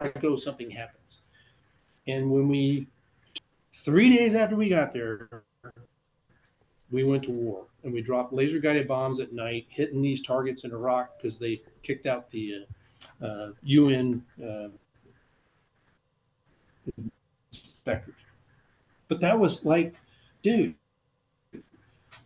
[0.00, 1.22] I go, something happens.
[2.06, 2.86] And when we,
[3.72, 5.44] three days after we got there,
[6.90, 10.64] we went to war and we dropped laser guided bombs at night, hitting these targets
[10.64, 12.66] in Iraq because they kicked out the
[13.22, 14.68] uh, uh, UN uh,
[17.50, 18.24] inspectors.
[19.08, 19.94] But that was like,
[20.42, 20.74] dude,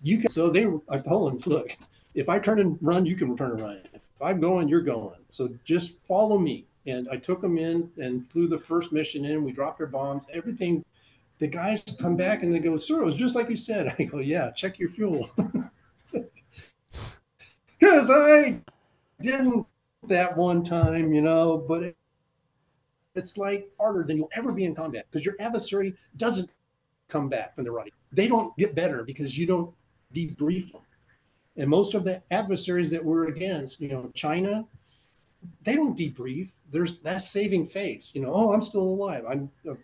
[0.03, 0.29] you can.
[0.29, 1.77] So they, I told them, look,
[2.15, 3.81] if I turn and run, you can turn and run.
[3.93, 5.21] If I'm going, you're going.
[5.31, 6.67] So just follow me.
[6.87, 9.45] And I took them in and flew the first mission in.
[9.45, 10.25] We dropped our bombs.
[10.33, 10.85] Everything.
[11.39, 13.95] The guys come back and they go, sir, it was just like you said.
[13.99, 15.31] I go, yeah, check your fuel.
[17.83, 18.61] Because I
[19.21, 19.67] didn't
[20.07, 21.97] that one time, you know, but it,
[23.17, 26.49] it's like harder than you'll ever be in combat because your adversary doesn't
[27.09, 27.93] come back from the right.
[28.13, 29.73] They don't get better because you don't
[30.15, 30.83] debrief them.
[31.57, 34.65] And most of the adversaries that we're against, you know, China,
[35.65, 36.51] they don't debrief.
[36.71, 38.13] There's that saving face.
[38.15, 39.25] You know, oh, I'm still alive.
[39.29, 39.75] I'm uh,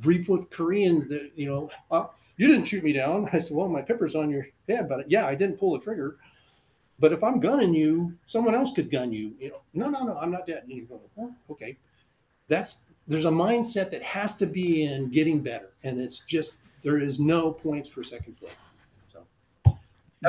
[0.00, 2.06] brief with Koreans that, you know, uh,
[2.36, 3.28] you didn't shoot me down.
[3.32, 6.16] I said, well, my pepper's on your head, but yeah, I didn't pull the trigger.
[6.98, 9.34] But if I'm gunning you, someone else could gun you.
[9.38, 10.62] You know, no, no, no, I'm not dead.
[10.62, 11.76] And you go, oh, okay.
[12.48, 16.98] That's there's a mindset that has to be in getting better, and it's just there
[16.98, 18.52] is no points for second place.
[19.12, 19.26] So.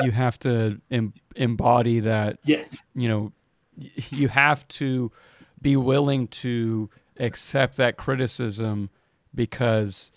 [0.02, 2.38] You have to em- embody that.
[2.44, 2.76] Yes.
[2.94, 3.32] You know,
[4.10, 5.12] you have to
[5.60, 8.90] be willing to accept that criticism
[9.34, 10.12] because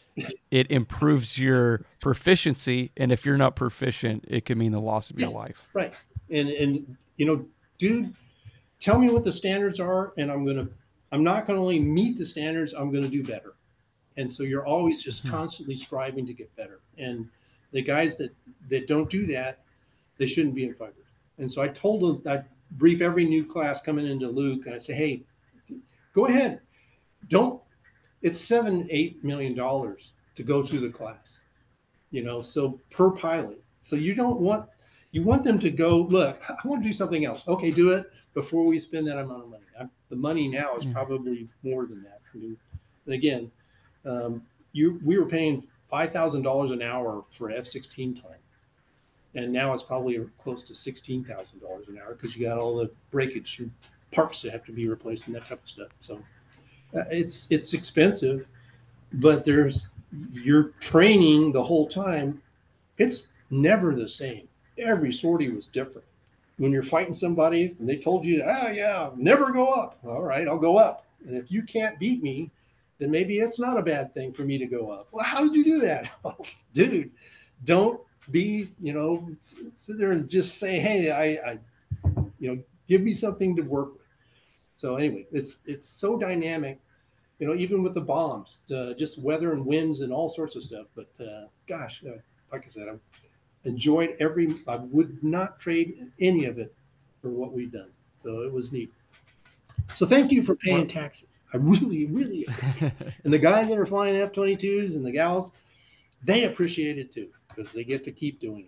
[0.52, 5.20] it improves your proficiency and if you're not proficient it can mean the loss of
[5.20, 5.64] your life.
[5.74, 5.94] Right.
[6.30, 7.46] And and you know
[7.78, 8.14] dude
[8.80, 10.68] tell me what the standards are and i'm gonna
[11.12, 13.54] i'm not gonna only meet the standards i'm gonna do better
[14.18, 15.36] and so you're always just mm-hmm.
[15.36, 17.28] constantly striving to get better and
[17.72, 18.32] the guys that
[18.70, 19.60] that don't do that
[20.22, 21.08] they shouldn't be in fighters.
[21.40, 24.78] And so I told them that brief every new class coming into Luke, and I
[24.78, 25.24] say, hey,
[26.14, 26.62] go ahead,
[27.28, 27.60] don't.
[28.22, 31.44] It's seven, eight million dollars to go through the class,
[32.12, 33.64] you know, so per pilot.
[33.80, 34.70] So you don't want
[35.12, 36.40] you want them to go look.
[36.48, 37.42] I want to do something else.
[37.48, 38.06] Okay, do it
[38.36, 39.64] before we spend that amount of money.
[39.80, 40.94] I, the money now is Yeah.
[40.94, 42.22] probably more than that.
[42.32, 42.56] I mean,
[43.08, 43.52] and again,
[44.06, 44.44] um,
[44.74, 48.40] you we were paying five thousand dollars an hour for F sixteen time,
[49.36, 52.76] and now it's probably close to sixteen thousand dollars an hour because you got all
[52.78, 53.72] the breakage and
[54.12, 55.90] parts that have to be replaced and that type of stuff.
[56.02, 56.22] So
[56.96, 58.46] uh, it's it's expensive,
[59.14, 59.90] but there's
[60.34, 62.42] you're training the whole time.
[62.98, 64.48] It's never the same.
[64.78, 66.08] Every sortie was different.
[66.58, 69.98] When you're fighting somebody and they told you, ah, yeah, never go up.
[70.06, 71.06] All right, I'll go up.
[71.26, 72.52] And if you can't beat me,
[73.02, 75.08] then maybe it's not a bad thing for me to go up.
[75.12, 76.12] Well, how did you do that?
[76.74, 77.10] Dude,
[77.66, 78.00] don't
[78.30, 79.28] be, you know,
[79.74, 81.60] sit there and just say, hey, I, I,
[82.38, 84.02] you know, give me something to work with.
[84.78, 86.80] So anyway, it's it's so dynamic,
[87.40, 90.62] you know, even with the bombs, uh, just weather and winds and all sorts of
[90.62, 90.86] stuff.
[90.96, 92.18] But uh, gosh, uh,
[92.52, 93.00] like I said, I've
[93.64, 94.58] enjoyed every.
[94.68, 96.72] I would not trade any of it
[97.24, 97.90] for what we've done.
[98.22, 98.94] So it was neat.
[99.96, 101.40] So thank you for paying taxes.
[101.54, 102.48] I really, really,
[103.24, 105.52] and the guys that are flying F twenty twos and the gals,
[106.24, 108.68] they appreciate it too because they get to keep doing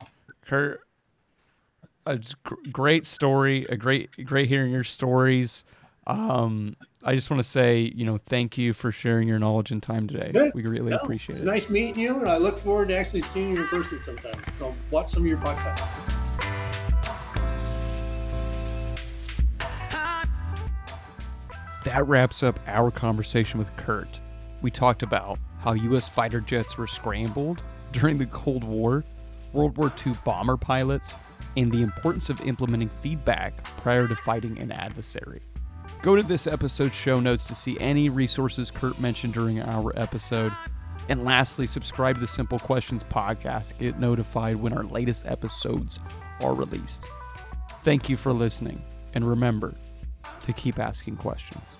[0.00, 0.06] it.
[0.46, 0.80] Kurt,
[2.06, 2.18] a
[2.72, 3.66] great story.
[3.68, 5.64] A great, great hearing your stories.
[6.06, 9.82] Um, I just want to say, you know, thank you for sharing your knowledge and
[9.82, 10.30] time today.
[10.32, 10.50] Yeah.
[10.54, 11.46] We really No, appreciate it's it.
[11.46, 14.40] nice meeting you, and I look forward to actually seeing you in person sometime.
[14.60, 16.15] I'll watch some of your podcasts.
[21.86, 24.18] That wraps up our conversation with Kurt.
[24.60, 26.08] We talked about how U.S.
[26.08, 27.62] fighter jets were scrambled
[27.92, 29.04] during the Cold War,
[29.52, 31.14] World War II bomber pilots,
[31.56, 35.42] and the importance of implementing feedback prior to fighting an adversary.
[36.02, 40.52] Go to this episode's show notes to see any resources Kurt mentioned during our episode.
[41.08, 46.00] And lastly, subscribe to the Simple Questions podcast to get notified when our latest episodes
[46.40, 47.04] are released.
[47.84, 48.82] Thank you for listening,
[49.14, 49.76] and remember
[50.46, 51.74] to keep asking questions.